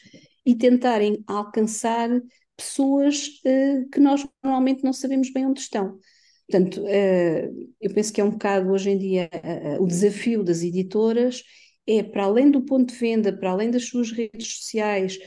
e 0.46 0.56
tentarem 0.56 1.24
alcançar 1.26 2.10
pessoas 2.58 3.28
uh, 3.46 3.90
que 3.90 4.00
nós 4.00 4.28
normalmente 4.44 4.84
não 4.84 4.92
sabemos 4.92 5.32
bem 5.32 5.46
onde 5.46 5.62
estão. 5.62 5.98
Portanto, 6.48 6.84
eu 7.82 7.92
penso 7.92 8.14
que 8.14 8.22
é 8.22 8.24
um 8.24 8.30
bocado 8.30 8.70
hoje 8.70 8.92
em 8.92 9.00
dia 9.00 9.28
o 9.80 9.88
desafio 9.88 10.44
das 10.44 10.62
editoras 10.62 11.42
é, 11.88 12.04
para 12.04 12.26
além 12.26 12.52
do 12.52 12.62
ponto 12.62 12.94
de 12.94 13.00
venda, 13.00 13.36
para 13.36 13.50
além 13.50 13.72
das 13.72 13.86
suas 13.86 14.12
redes 14.12 14.58
sociais, 14.58 15.18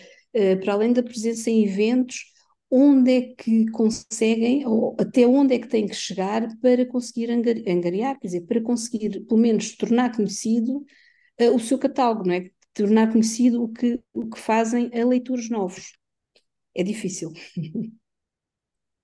para 0.62 0.74
além 0.74 0.92
da 0.92 1.02
presença 1.02 1.50
em 1.50 1.64
eventos, 1.64 2.26
onde 2.70 3.12
é 3.12 3.22
que 3.34 3.70
conseguem, 3.70 4.66
ou 4.66 4.96
até 5.00 5.26
onde 5.26 5.54
é 5.54 5.58
que 5.58 5.68
têm 5.68 5.86
que 5.86 5.94
chegar 5.94 6.46
para 6.60 6.86
conseguir 6.86 7.30
angariar, 7.30 8.18
quer 8.18 8.26
dizer, 8.26 8.42
para 8.42 8.62
conseguir, 8.62 9.24
pelo 9.26 9.40
menos, 9.40 9.76
tornar 9.76 10.14
conhecido 10.14 10.84
uh, 11.40 11.54
o 11.54 11.58
seu 11.60 11.78
catálogo, 11.78 12.26
não 12.26 12.34
é? 12.34 12.50
Tornar 12.74 13.10
conhecido 13.10 13.62
o 13.62 13.68
que, 13.72 14.00
o 14.12 14.28
que 14.28 14.38
fazem 14.38 14.90
a 14.94 15.04
leitores 15.04 15.48
novos. 15.50 15.92
É 16.74 16.82
difícil. 16.82 17.32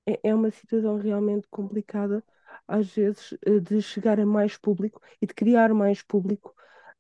É, 0.07 0.21
é 0.31 0.35
uma 0.35 0.51
situação 0.51 0.97
realmente 0.99 1.47
complicada, 1.51 2.23
às 2.69 2.95
vezes, 2.95 3.35
eh, 3.47 3.59
de 3.59 3.81
chegar 3.81 4.21
a 4.21 4.27
mais 4.27 4.55
público 4.57 5.01
e 5.21 5.27
de 5.27 5.33
criar 5.33 5.73
mais 5.73 6.03
público, 6.03 6.55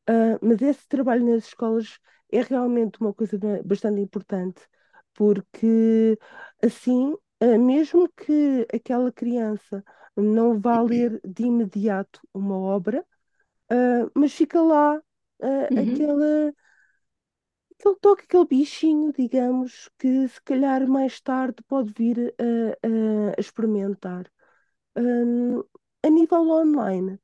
uh, 0.08 0.38
mas 0.40 0.62
esse 0.62 0.88
trabalho 0.88 1.24
nas 1.26 1.44
escolas 1.48 1.98
é 2.32 2.40
realmente 2.42 2.98
uma 3.00 3.12
coisa 3.12 3.38
bastante 3.62 4.00
importante 4.00 4.62
porque 5.14 6.18
assim, 6.62 7.14
eh, 7.40 7.58
mesmo 7.58 8.08
que 8.16 8.66
aquela 8.74 9.12
criança 9.12 9.84
não 10.16 10.60
vá 10.60 10.80
ler 10.82 11.20
de 11.26 11.44
imediato 11.44 12.20
uma 12.34 12.56
obra, 12.58 13.04
eh, 13.70 14.06
mas 14.16 14.32
fica 14.34 14.62
lá 14.62 15.02
eh, 15.42 15.70
Uhum. 15.70 16.08
aquela, 16.16 16.52
aquele 17.78 17.96
toque, 18.00 18.24
aquele 18.24 18.46
bichinho, 18.46 19.12
digamos, 19.12 19.88
que 19.98 20.26
se 20.28 20.40
calhar 20.42 20.86
mais 20.88 21.20
tarde 21.20 21.62
pode 21.68 21.92
vir 21.96 22.34
a, 22.38 22.88
a- 22.88 23.34
experimentar. 23.40 24.30
Hum, 24.96 25.62
a 26.04 26.10
nível 26.10 26.48
online, 26.50 27.20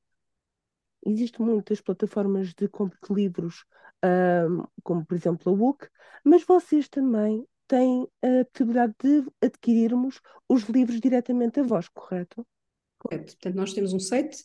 existem 1.06 1.44
muitas 1.46 1.80
plataformas 1.80 2.54
de 2.54 2.68
compra 2.68 2.98
de 3.06 3.14
livros, 3.14 3.64
hum, 4.04 4.64
como 4.82 5.04
por 5.04 5.14
exemplo 5.14 5.52
a 5.52 5.56
Book, 5.56 5.88
mas 6.24 6.44
vocês 6.44 6.88
também 6.88 7.46
têm 7.70 8.08
a 8.20 8.44
possibilidade 8.52 8.94
de 9.00 9.24
adquirirmos 9.40 10.20
os 10.48 10.64
livros 10.64 11.00
diretamente 11.00 11.60
a 11.60 11.62
vós, 11.62 11.88
correto? 11.88 12.44
Correto. 12.98 13.36
Portanto, 13.36 13.54
nós 13.54 13.72
temos 13.72 13.92
um 13.92 14.00
site, 14.00 14.38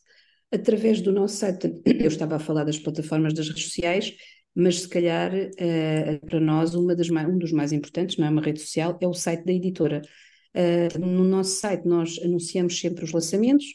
através 0.53 1.01
do 1.01 1.11
nosso 1.11 1.37
site, 1.37 1.81
eu 1.85 2.07
estava 2.07 2.35
a 2.35 2.39
falar 2.39 2.63
das 2.63 2.77
plataformas 2.77 3.33
das 3.33 3.47
redes 3.47 3.63
sociais, 3.63 4.15
mas 4.53 4.81
se 4.81 4.87
calhar 4.87 5.33
uh, 5.33 6.25
para 6.27 6.39
nós 6.39 6.75
uma 6.75 6.95
das 6.95 7.09
mais, 7.09 7.27
um 7.27 7.37
dos 7.39 7.51
mais 7.51 7.71
importantes, 7.71 8.17
não 8.17 8.27
é 8.27 8.29
uma 8.29 8.41
rede 8.41 8.61
social, 8.61 8.97
é 9.01 9.07
o 9.07 9.13
site 9.13 9.43
da 9.43 9.51
editora. 9.51 10.03
Uh, 10.53 10.99
no 10.99 11.23
nosso 11.23 11.59
site 11.59 11.85
nós 11.85 12.19
anunciamos 12.23 12.79
sempre 12.79 13.03
os 13.03 13.11
lançamentos, 13.11 13.65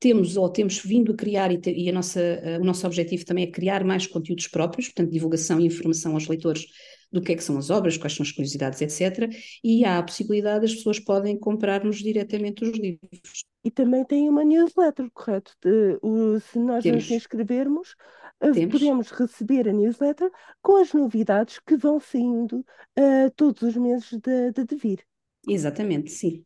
temos 0.00 0.36
ou 0.36 0.48
temos 0.48 0.78
vindo 0.80 1.12
a 1.12 1.14
criar, 1.14 1.52
e, 1.52 1.58
te, 1.58 1.70
e 1.70 1.88
a 1.88 1.92
nossa, 1.92 2.20
uh, 2.20 2.60
o 2.60 2.64
nosso 2.64 2.86
objetivo 2.86 3.24
também 3.24 3.44
é 3.44 3.50
criar 3.50 3.84
mais 3.84 4.06
conteúdos 4.06 4.48
próprios, 4.48 4.88
portanto, 4.88 5.12
divulgação 5.12 5.60
e 5.60 5.66
informação 5.66 6.14
aos 6.14 6.26
leitores 6.26 6.66
do 7.12 7.20
que 7.20 7.32
é 7.32 7.36
que 7.36 7.44
são 7.44 7.58
as 7.58 7.70
obras, 7.70 7.96
quais 7.96 8.14
são 8.14 8.24
as 8.24 8.32
curiosidades, 8.32 8.80
etc. 8.80 9.28
E 9.62 9.84
há 9.84 9.98
a 9.98 10.02
possibilidade, 10.02 10.64
as 10.64 10.74
pessoas 10.74 10.98
podem 10.98 11.38
comprar-nos 11.38 11.98
diretamente 11.98 12.64
os 12.64 12.70
livros. 12.78 13.44
E 13.64 13.70
também 13.70 14.04
tem 14.04 14.28
uma 14.28 14.44
newsletter, 14.44 15.10
correto? 15.12 15.52
De, 15.62 15.98
o, 16.00 16.40
se 16.40 16.58
nós 16.58 16.82
Temos. 16.82 17.04
nos 17.04 17.10
inscrevermos, 17.10 17.94
eh, 18.40 18.52
Temos. 18.52 18.72
podemos 18.72 19.10
receber 19.10 19.68
a 19.68 19.72
newsletter 19.72 20.30
com 20.62 20.76
as 20.76 20.92
novidades 20.94 21.58
que 21.58 21.76
vão 21.76 22.00
saindo 22.00 22.64
uh, 22.98 23.30
todos 23.36 23.60
os 23.62 23.76
meses 23.76 24.10
de, 24.12 24.52
de 24.52 24.64
Devir. 24.64 25.04
Exatamente, 25.46 26.10
sim. 26.10 26.44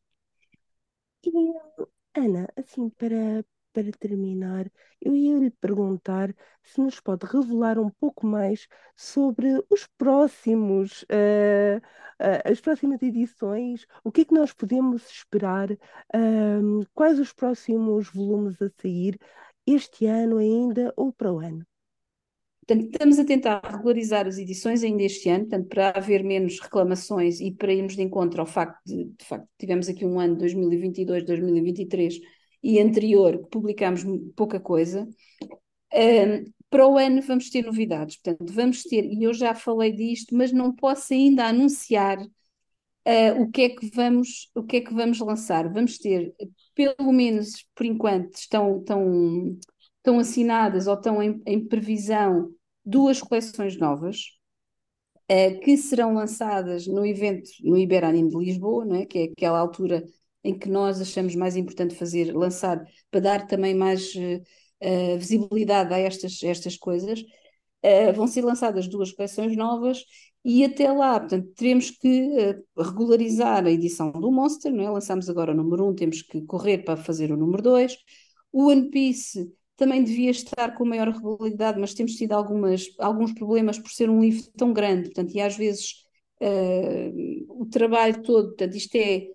E, 1.25 1.31
Ana, 2.17 2.49
assim, 2.57 2.89
para, 2.91 3.45
para 3.73 3.91
terminar, 3.93 4.71
eu 5.01 5.15
ia 5.17 5.39
lhe 5.39 5.51
perguntar 5.51 6.35
se 6.63 6.81
nos 6.81 7.01
pode 7.01 7.27
revelar 7.27 7.79
um 7.79 7.91
pouco 7.91 8.27
mais 8.27 8.67
sobre 8.97 9.49
os 9.71 9.87
próximos, 9.99 11.03
uh, 11.05 11.79
uh, 11.79 12.53
as 12.53 12.61
próximas 12.61 13.03
edições, 13.03 13.87
o 14.05 14.11
que 14.13 14.23
é 14.23 14.25
que 14.25 14.35
nós 14.35 14.53
podemos 14.53 15.09
esperar, 15.11 15.69
quais 16.95 17.19
os 17.19 17.33
próximos 17.33 18.09
volumes 18.09 18.61
a 18.63 18.69
sair 18.81 19.19
este 19.67 20.07
ano 20.07 20.39
ainda 20.39 20.93
ou 20.97 21.13
para 21.13 21.33
o 21.33 21.39
ano. 21.41 21.67
Portanto, 22.67 22.91
estamos 22.93 23.19
a 23.19 23.25
tentar 23.25 23.61
regularizar 23.65 24.27
as 24.27 24.39
edições 24.39 24.83
ainda 24.83 25.03
este 25.03 25.29
ano, 25.29 25.47
portanto, 25.47 25.69
para 25.69 25.91
haver 25.91 26.25
menos 26.25 26.59
reclamações 26.61 27.41
e 27.41 27.53
para 27.53 27.73
irmos 27.73 27.95
de 27.95 28.03
encontro 28.03 28.41
ao 28.41 28.47
facto 28.47 28.81
de, 28.87 29.05
de 29.05 29.25
facto, 29.25 29.47
tivemos 29.59 29.89
aqui 29.89 30.05
um 30.07 30.19
ano 30.19 30.37
2022, 30.37 31.25
2023 31.25 32.21
e 32.63 32.81
anterior 32.81 33.39
que 33.43 33.51
publicámos 33.51 34.03
pouca 34.35 34.59
coisa. 34.59 35.07
Um, 35.93 36.53
para 36.71 36.89
o 36.89 36.97
ano 36.99 37.21
vamos 37.23 37.51
ter 37.51 37.65
novidades, 37.65 38.17
portanto, 38.17 38.53
vamos 38.53 38.83
ter, 38.83 39.05
e 39.05 39.23
eu 39.23 39.35
já 39.35 39.55
falei 39.55 39.93
disto, 39.93 40.35
mas 40.35 40.51
não 40.51 40.75
posso 40.75 41.13
ainda 41.13 41.45
anunciar 41.45 42.19
uh, 42.19 43.43
o 43.43 43.51
que 43.51 43.63
é 43.63 43.69
que 43.69 43.91
vamos, 43.91 44.51
o 44.55 44.63
que 44.63 44.79
é 44.79 44.81
que 44.81 44.95
vamos 44.95 45.21
lançar. 45.21 45.71
Vamos 45.73 45.99
ter, 45.99 46.35
pelo 46.75 47.13
menos 47.13 47.67
por 47.75 47.87
enquanto, 47.87 48.35
estão, 48.35 48.79
estão, 48.79 49.59
estão 50.05 50.19
assinadas 50.19 50.87
ou 50.87 50.95
estão 50.95 51.23
em, 51.23 51.43
em 51.47 51.67
previsão 51.67 52.51
duas 52.85 53.21
coleções 53.23 53.79
novas. 53.79 54.19
Uh, 55.25 55.59
que 55.61 55.75
serão 55.79 56.13
lançadas 56.13 56.87
no 56.87 57.07
evento 57.07 57.49
no 57.63 57.79
Iberanime 57.79 58.29
de 58.29 58.37
Lisboa, 58.37 58.85
não 58.85 58.97
é? 58.97 59.07
que 59.07 59.19
é 59.21 59.25
aquela 59.25 59.59
altura 59.59 60.05
em 60.45 60.57
que 60.59 60.69
nós 60.69 61.01
achamos 61.01 61.35
mais 61.35 61.57
importante 61.57 61.95
fazer, 61.95 62.31
lançar, 62.37 62.85
para 63.11 63.21
dar 63.21 63.47
também 63.47 63.75
mais 63.75 64.15
uh, 64.15 65.19
visibilidade 65.19 65.95
a 65.95 65.99
estas, 65.99 66.43
estas 66.43 66.77
coisas, 66.77 67.21
uh, 67.23 68.13
vão 68.15 68.27
ser 68.27 68.45
lançadas 68.45 68.87
duas 68.87 69.13
coleções 69.13 69.57
novas 69.57 70.05
e 70.45 70.63
até 70.63 70.93
lá, 70.93 71.19
portanto, 71.19 71.49
teremos 71.57 71.91
que 71.91 72.29
uh, 72.77 72.83
regularizar 72.83 73.65
a 73.65 73.71
edição 73.71 74.13
do 74.13 74.31
Monster, 74.31 74.71
não 74.71 74.85
é? 74.85 74.91
lançamos 74.91 75.31
agora 75.31 75.53
o 75.53 75.57
número 75.57 75.87
1, 75.87 75.89
um, 75.89 75.95
temos 75.95 76.21
que 76.21 76.43
correr 76.43 76.85
para 76.85 76.99
fazer 76.99 77.33
o 77.33 77.37
número 77.37 77.63
2. 77.63 77.97
O 78.53 78.67
One 78.69 78.91
Piece 78.91 79.51
também 79.77 80.05
devia 80.05 80.31
estar 80.31 80.75
com 80.75 80.85
maior 80.85 81.09
regularidade, 81.09 81.81
mas 81.81 81.95
temos 81.95 82.15
tido 82.15 82.33
algumas, 82.33 82.87
alguns 82.99 83.33
problemas 83.33 83.79
por 83.79 83.91
ser 83.91 84.09
um 84.11 84.21
livro 84.21 84.51
tão 84.57 84.73
grande, 84.73 85.05
portanto, 85.05 85.35
e 85.35 85.41
às 85.41 85.57
vezes 85.57 86.05
o 87.49 87.67
trabalho 87.67 88.23
todo, 88.23 88.49
portanto, 88.49 88.75
isto 88.77 88.95
é 88.97 89.29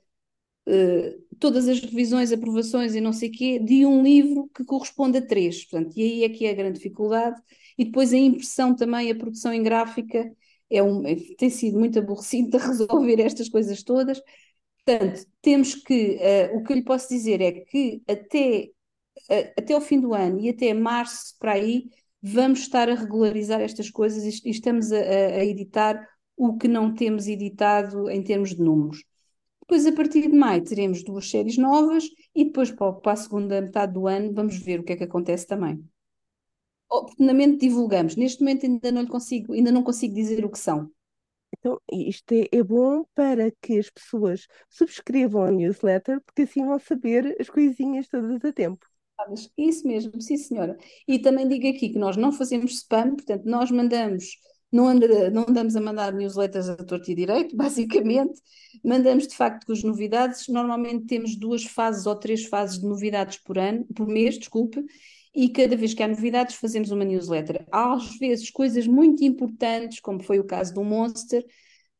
uh, 0.67 1.25
todas 1.39 1.67
as 1.67 1.79
revisões, 1.79 2.31
aprovações 2.31 2.95
e 2.95 3.01
não 3.01 3.13
sei 3.13 3.29
quê, 3.29 3.59
de 3.59 3.85
um 3.85 4.03
livro 4.03 4.49
que 4.53 4.63
corresponde 4.63 5.17
a 5.17 5.25
três. 5.25 5.65
Portanto, 5.65 5.97
e 5.97 6.01
aí 6.03 6.23
é 6.23 6.29
que 6.29 6.45
é 6.45 6.51
a 6.51 6.53
grande 6.53 6.77
dificuldade. 6.77 7.41
E 7.77 7.85
depois 7.85 8.13
a 8.13 8.17
impressão 8.17 8.75
também, 8.75 9.11
a 9.11 9.15
produção 9.15 9.53
em 9.53 9.63
gráfica, 9.63 10.31
é 10.69 10.83
um, 10.83 11.05
é, 11.07 11.15
tem 11.37 11.49
sido 11.49 11.79
muito 11.79 11.97
aborrecido 11.99 12.51
de 12.51 12.57
resolver 12.65 13.19
estas 13.21 13.49
coisas 13.49 13.83
todas. 13.83 14.21
Portanto, 14.85 15.25
temos 15.41 15.75
que, 15.75 16.17
uh, 16.17 16.57
o 16.57 16.63
que 16.63 16.73
eu 16.73 16.77
lhe 16.77 16.83
posso 16.83 17.09
dizer 17.09 17.41
é 17.41 17.51
que 17.51 18.01
até, 18.07 18.65
uh, 18.65 18.71
até 19.57 19.75
o 19.75 19.81
fim 19.81 19.99
do 19.99 20.13
ano 20.13 20.39
e 20.39 20.49
até 20.49 20.73
março 20.73 21.35
para 21.39 21.53
aí, 21.53 21.89
vamos 22.21 22.59
estar 22.59 22.89
a 22.89 22.95
regularizar 22.95 23.61
estas 23.61 23.89
coisas 23.89 24.23
e, 24.43 24.49
estamos 24.49 24.91
a, 24.91 24.97
a 24.97 25.45
editar 25.45 26.07
o 26.35 26.57
que 26.57 26.67
não 26.67 26.93
temos 26.93 27.27
editado 27.27 28.09
em 28.09 28.23
termos 28.23 28.51
de 28.51 28.61
números. 28.61 29.03
Depois, 29.61 29.85
a 29.85 29.91
partir 29.91 30.21
de 30.21 30.35
maio, 30.35 30.63
teremos 30.63 31.03
duas 31.03 31.29
séries 31.29 31.57
novas 31.57 32.05
e 32.33 32.45
depois, 32.45 32.71
para 32.71 33.11
a 33.11 33.15
segunda 33.15 33.61
metade 33.61 33.93
do 33.93 34.07
ano, 34.07 34.33
vamos 34.33 34.57
ver 34.57 34.79
o 34.79 34.83
que 34.83 34.93
é 34.93 34.95
que 34.95 35.03
acontece 35.03 35.45
também. 35.45 35.83
Oportunamente 36.89 37.59
divulgamos. 37.59 38.15
Neste 38.15 38.41
momento 38.41 38.65
ainda 38.65 38.91
não 38.91 39.05
consigo, 39.05 39.53
ainda 39.53 39.71
não 39.71 39.83
consigo 39.83 40.15
dizer 40.15 40.43
o 40.43 40.49
que 40.49 40.57
são. 40.57 40.89
Então, 41.55 41.79
isto 41.91 42.31
é, 42.31 42.47
é, 42.51 42.63
bom 42.63 43.05
para 43.13 43.51
que 43.61 43.77
as 43.77 43.89
pessoas 43.89 44.47
subscrevam 44.69 45.43
a 45.43 45.51
newsletter, 45.51 46.21
porque 46.21 46.43
assim 46.43 46.65
vão 46.65 46.79
saber 46.79 47.35
as 47.39 47.49
coisinhas 47.49 48.07
todas 48.07 48.43
a 48.43 48.53
tempo. 48.53 48.88
Isso 49.57 49.87
mesmo, 49.87 50.21
sim 50.21 50.37
senhora. 50.37 50.77
E 51.07 51.19
também 51.19 51.47
digo 51.47 51.67
aqui 51.67 51.89
que 51.89 51.99
nós 51.99 52.17
não 52.17 52.31
fazemos 52.31 52.73
spam, 52.73 53.15
portanto, 53.15 53.45
nós 53.45 53.71
mandamos 53.71 54.37
não, 54.71 54.87
anda, 54.87 55.29
não 55.31 55.45
andamos 55.47 55.75
a 55.75 55.81
mandar 55.81 56.13
newsletters 56.13 56.69
a 56.69 56.75
torto 56.77 57.09
e 57.11 57.15
direito, 57.15 57.55
basicamente, 57.57 58.39
mandamos 58.83 59.27
de 59.27 59.35
facto 59.35 59.65
com 59.65 59.73
as 59.73 59.83
novidades. 59.83 60.47
Normalmente 60.47 61.05
temos 61.05 61.35
duas 61.35 61.63
fases 61.63 62.05
ou 62.05 62.15
três 62.15 62.45
fases 62.45 62.79
de 62.79 62.85
novidades 62.85 63.37
por 63.37 63.57
ano, 63.57 63.85
por 63.95 64.07
mês, 64.07 64.37
desculpe, 64.37 64.83
e 65.33 65.49
cada 65.49 65.75
vez 65.75 65.93
que 65.93 66.03
há 66.03 66.07
novidades 66.07 66.55
fazemos 66.55 66.91
uma 66.91 67.05
newsletter. 67.05 67.65
Às 67.71 68.17
vezes 68.17 68.49
coisas 68.49 68.87
muito 68.87 69.23
importantes, 69.23 69.99
como 69.99 70.23
foi 70.23 70.39
o 70.39 70.43
caso 70.43 70.73
do 70.73 70.83
Monster, 70.83 71.45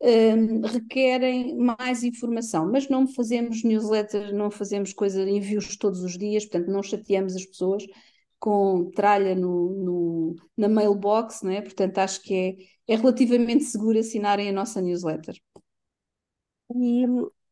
um, 0.02 0.62
requerem 0.62 1.56
mais 1.58 2.04
informação, 2.04 2.70
mas 2.72 2.88
não 2.88 3.08
fazemos 3.08 3.64
newsletter, 3.64 4.34
não 4.34 4.50
fazemos 4.50 4.94
coisas, 4.94 5.28
envios 5.28 5.76
todos 5.78 6.04
os 6.04 6.18
dias, 6.18 6.46
portanto 6.46 6.72
não 6.72 6.82
chateamos 6.82 7.36
as 7.36 7.46
pessoas 7.46 7.86
com 8.40 8.90
tralha 8.92 9.36
no, 9.36 9.70
no, 9.72 10.36
na 10.56 10.70
mailbox, 10.70 11.42
não 11.44 11.52
é? 11.52 11.62
Portanto, 11.62 11.98
acho 11.98 12.22
que 12.22 12.34
é, 12.88 12.94
é 12.94 12.96
relativamente 12.96 13.66
seguro 13.66 14.00
assinarem 14.00 14.50
a 14.50 14.54
nossa 14.54 14.82
newsletter. 14.82 15.36
E, 16.74 17.04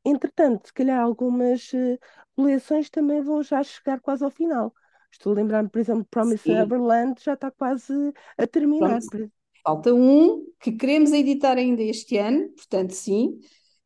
entretanto, 0.06 0.68
se 0.68 0.74
calhar 0.74 1.02
algumas 1.02 1.74
uh, 1.74 2.00
coleções 2.36 2.90
também 2.90 3.22
vão 3.22 3.44
já 3.44 3.62
chegar 3.64 4.00
quase 4.00 4.24
ao 4.24 4.32
final. 4.32 4.74
Estou 5.12 5.34
a 5.34 5.36
lembrar-me, 5.36 5.70
por 5.70 5.80
exemplo, 5.80 6.06
Promise. 6.10 6.48
Neverland 6.48 7.22
já 7.22 7.34
está 7.34 7.52
quase 7.52 7.94
a 8.38 8.48
terminar. 8.48 9.00
Pronto. 9.10 9.32
Falta 9.68 9.94
um 9.94 10.46
que 10.62 10.72
queremos 10.72 11.12
editar 11.12 11.58
ainda 11.58 11.84
este 11.84 12.16
ano, 12.16 12.48
portanto, 12.56 12.92
sim. 12.92 13.38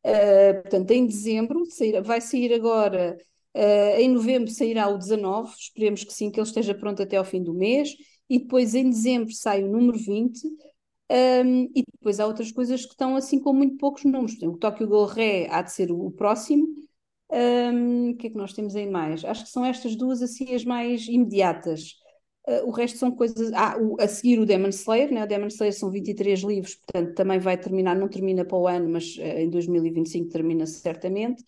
Uh, 0.06 0.62
portanto, 0.62 0.90
em 0.92 1.04
dezembro, 1.04 1.66
sair, 1.66 2.00
vai 2.04 2.20
sair 2.20 2.52
agora, 2.54 3.16
uh, 3.56 3.98
em 3.98 4.08
novembro 4.08 4.48
sairá 4.48 4.86
o 4.86 4.96
19, 4.96 5.52
esperemos 5.58 6.04
que 6.04 6.12
sim, 6.12 6.30
que 6.30 6.38
ele 6.38 6.46
esteja 6.46 6.72
pronto 6.72 7.02
até 7.02 7.16
ao 7.16 7.24
fim 7.24 7.42
do 7.42 7.52
mês, 7.52 7.96
e 8.30 8.38
depois 8.38 8.76
em 8.76 8.90
dezembro 8.90 9.32
sai 9.32 9.64
o 9.64 9.68
número 9.68 9.98
20, 9.98 10.40
um, 11.10 11.64
e 11.74 11.82
depois 11.94 12.20
há 12.20 12.26
outras 12.28 12.52
coisas 12.52 12.84
que 12.86 12.92
estão 12.92 13.16
assim 13.16 13.40
com 13.40 13.52
muito 13.52 13.76
poucos 13.76 14.04
números. 14.04 14.40
O 14.40 14.56
Tóquio 14.56 14.86
Gol 14.86 15.06
Ré 15.06 15.48
há 15.50 15.62
de 15.62 15.72
ser 15.72 15.90
o, 15.90 16.06
o 16.06 16.12
próximo. 16.12 16.64
Um, 17.28 18.10
o 18.10 18.16
que 18.16 18.28
é 18.28 18.30
que 18.30 18.36
nós 18.36 18.52
temos 18.52 18.76
aí 18.76 18.88
mais? 18.88 19.24
Acho 19.24 19.42
que 19.44 19.50
são 19.50 19.64
estas 19.64 19.96
duas 19.96 20.22
assim 20.22 20.54
as 20.54 20.64
mais 20.64 21.08
imediatas. 21.08 22.01
Uh, 22.46 22.66
o 22.66 22.70
resto 22.70 22.98
são 22.98 23.12
coisas. 23.12 23.52
Ah, 23.52 23.76
o, 23.80 24.00
a 24.00 24.08
seguir 24.08 24.38
o 24.38 24.46
Demon 24.46 24.68
Slayer, 24.68 25.12
né? 25.12 25.22
o 25.22 25.26
Demon 25.26 25.46
Slayer 25.46 25.72
são 25.72 25.90
23 25.90 26.40
livros, 26.40 26.74
portanto 26.74 27.14
também 27.14 27.38
vai 27.38 27.56
terminar, 27.56 27.94
não 27.94 28.08
termina 28.08 28.44
para 28.44 28.58
o 28.58 28.66
ano, 28.66 28.88
mas 28.88 29.16
uh, 29.16 29.22
em 29.22 29.50
2025 29.50 30.28
termina 30.28 30.66
certamente. 30.66 31.44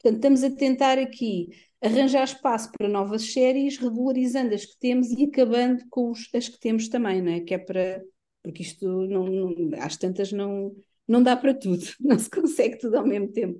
Portanto, 0.00 0.16
estamos 0.16 0.44
a 0.44 0.50
tentar 0.50 0.98
aqui 0.98 1.48
arranjar 1.82 2.24
espaço 2.24 2.70
para 2.72 2.88
novas 2.88 3.32
séries, 3.32 3.78
regularizando 3.78 4.54
as 4.54 4.64
que 4.64 4.78
temos 4.78 5.10
e 5.10 5.24
acabando 5.24 5.84
com 5.90 6.10
os, 6.10 6.28
as 6.34 6.48
que 6.48 6.58
temos 6.58 6.88
também, 6.88 7.20
né? 7.22 7.40
que 7.40 7.54
é 7.54 7.58
para. 7.58 8.02
Porque 8.42 8.62
isto, 8.62 8.86
não, 8.86 9.26
não, 9.26 9.54
às 9.80 9.96
tantas, 9.96 10.32
não, 10.32 10.74
não 11.06 11.22
dá 11.22 11.36
para 11.36 11.52
tudo, 11.52 11.84
não 12.00 12.18
se 12.18 12.30
consegue 12.30 12.78
tudo 12.78 12.96
ao 12.96 13.06
mesmo 13.06 13.32
tempo. 13.32 13.58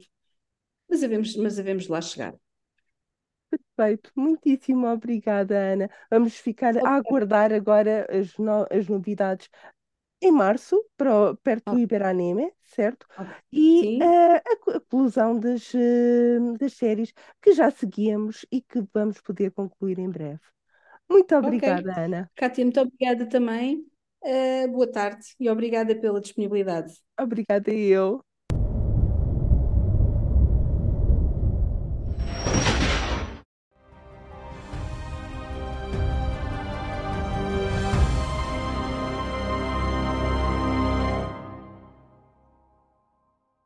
Mas 0.89 1.03
havemos, 1.03 1.37
mas 1.37 1.59
havemos 1.59 1.89
lá 1.89 2.01
chegar. 2.01 2.35
Perfeito, 3.51 4.13
muitíssimo 4.17 4.87
obrigada, 4.89 5.57
Ana. 5.73 5.91
Vamos 6.11 6.37
ficar 6.37 6.77
a 6.79 6.97
aguardar 6.97 7.53
agora 7.53 8.07
as, 8.11 8.37
no- 8.39 8.67
as 8.71 8.89
novidades 8.89 9.49
em 10.23 10.33
março, 10.33 10.85
para, 10.97 11.35
perto 11.39 11.77
do 11.77 11.79
Iberanime, 11.81 12.53
certo? 12.65 13.07
E 13.53 13.91
Sim. 13.91 14.01
eh, 14.01 14.37
a, 14.39 14.57
co- 14.61 14.73
a 14.73 14.81
conclusão 14.81 15.39
das, 15.41 15.75
eh, 15.75 16.39
das 16.61 16.75
séries 16.75 17.13
que 17.43 17.53
já 17.55 17.71
seguíamos 17.71 18.47
e 18.53 18.63
que 18.63 18.83
vamos 18.95 19.21
poder 19.23 19.53
concluir 19.53 19.99
em 19.99 20.11
breve. 20.11 20.41
Muito 21.11 21.35
obrigada, 21.37 21.93
Ok. 21.93 22.01
Ana. 22.05 22.31
Kátia, 22.37 22.65
muito 22.65 22.81
obrigada 22.81 23.29
também. 23.29 23.87
Uh, 24.23 24.69
boa 24.73 24.91
tarde 24.91 25.27
e 25.39 25.49
obrigada 25.51 25.95
pela 26.01 26.21
disponibilidade. 26.21 26.95
Obrigada 27.19 27.71
eu. 27.73 28.25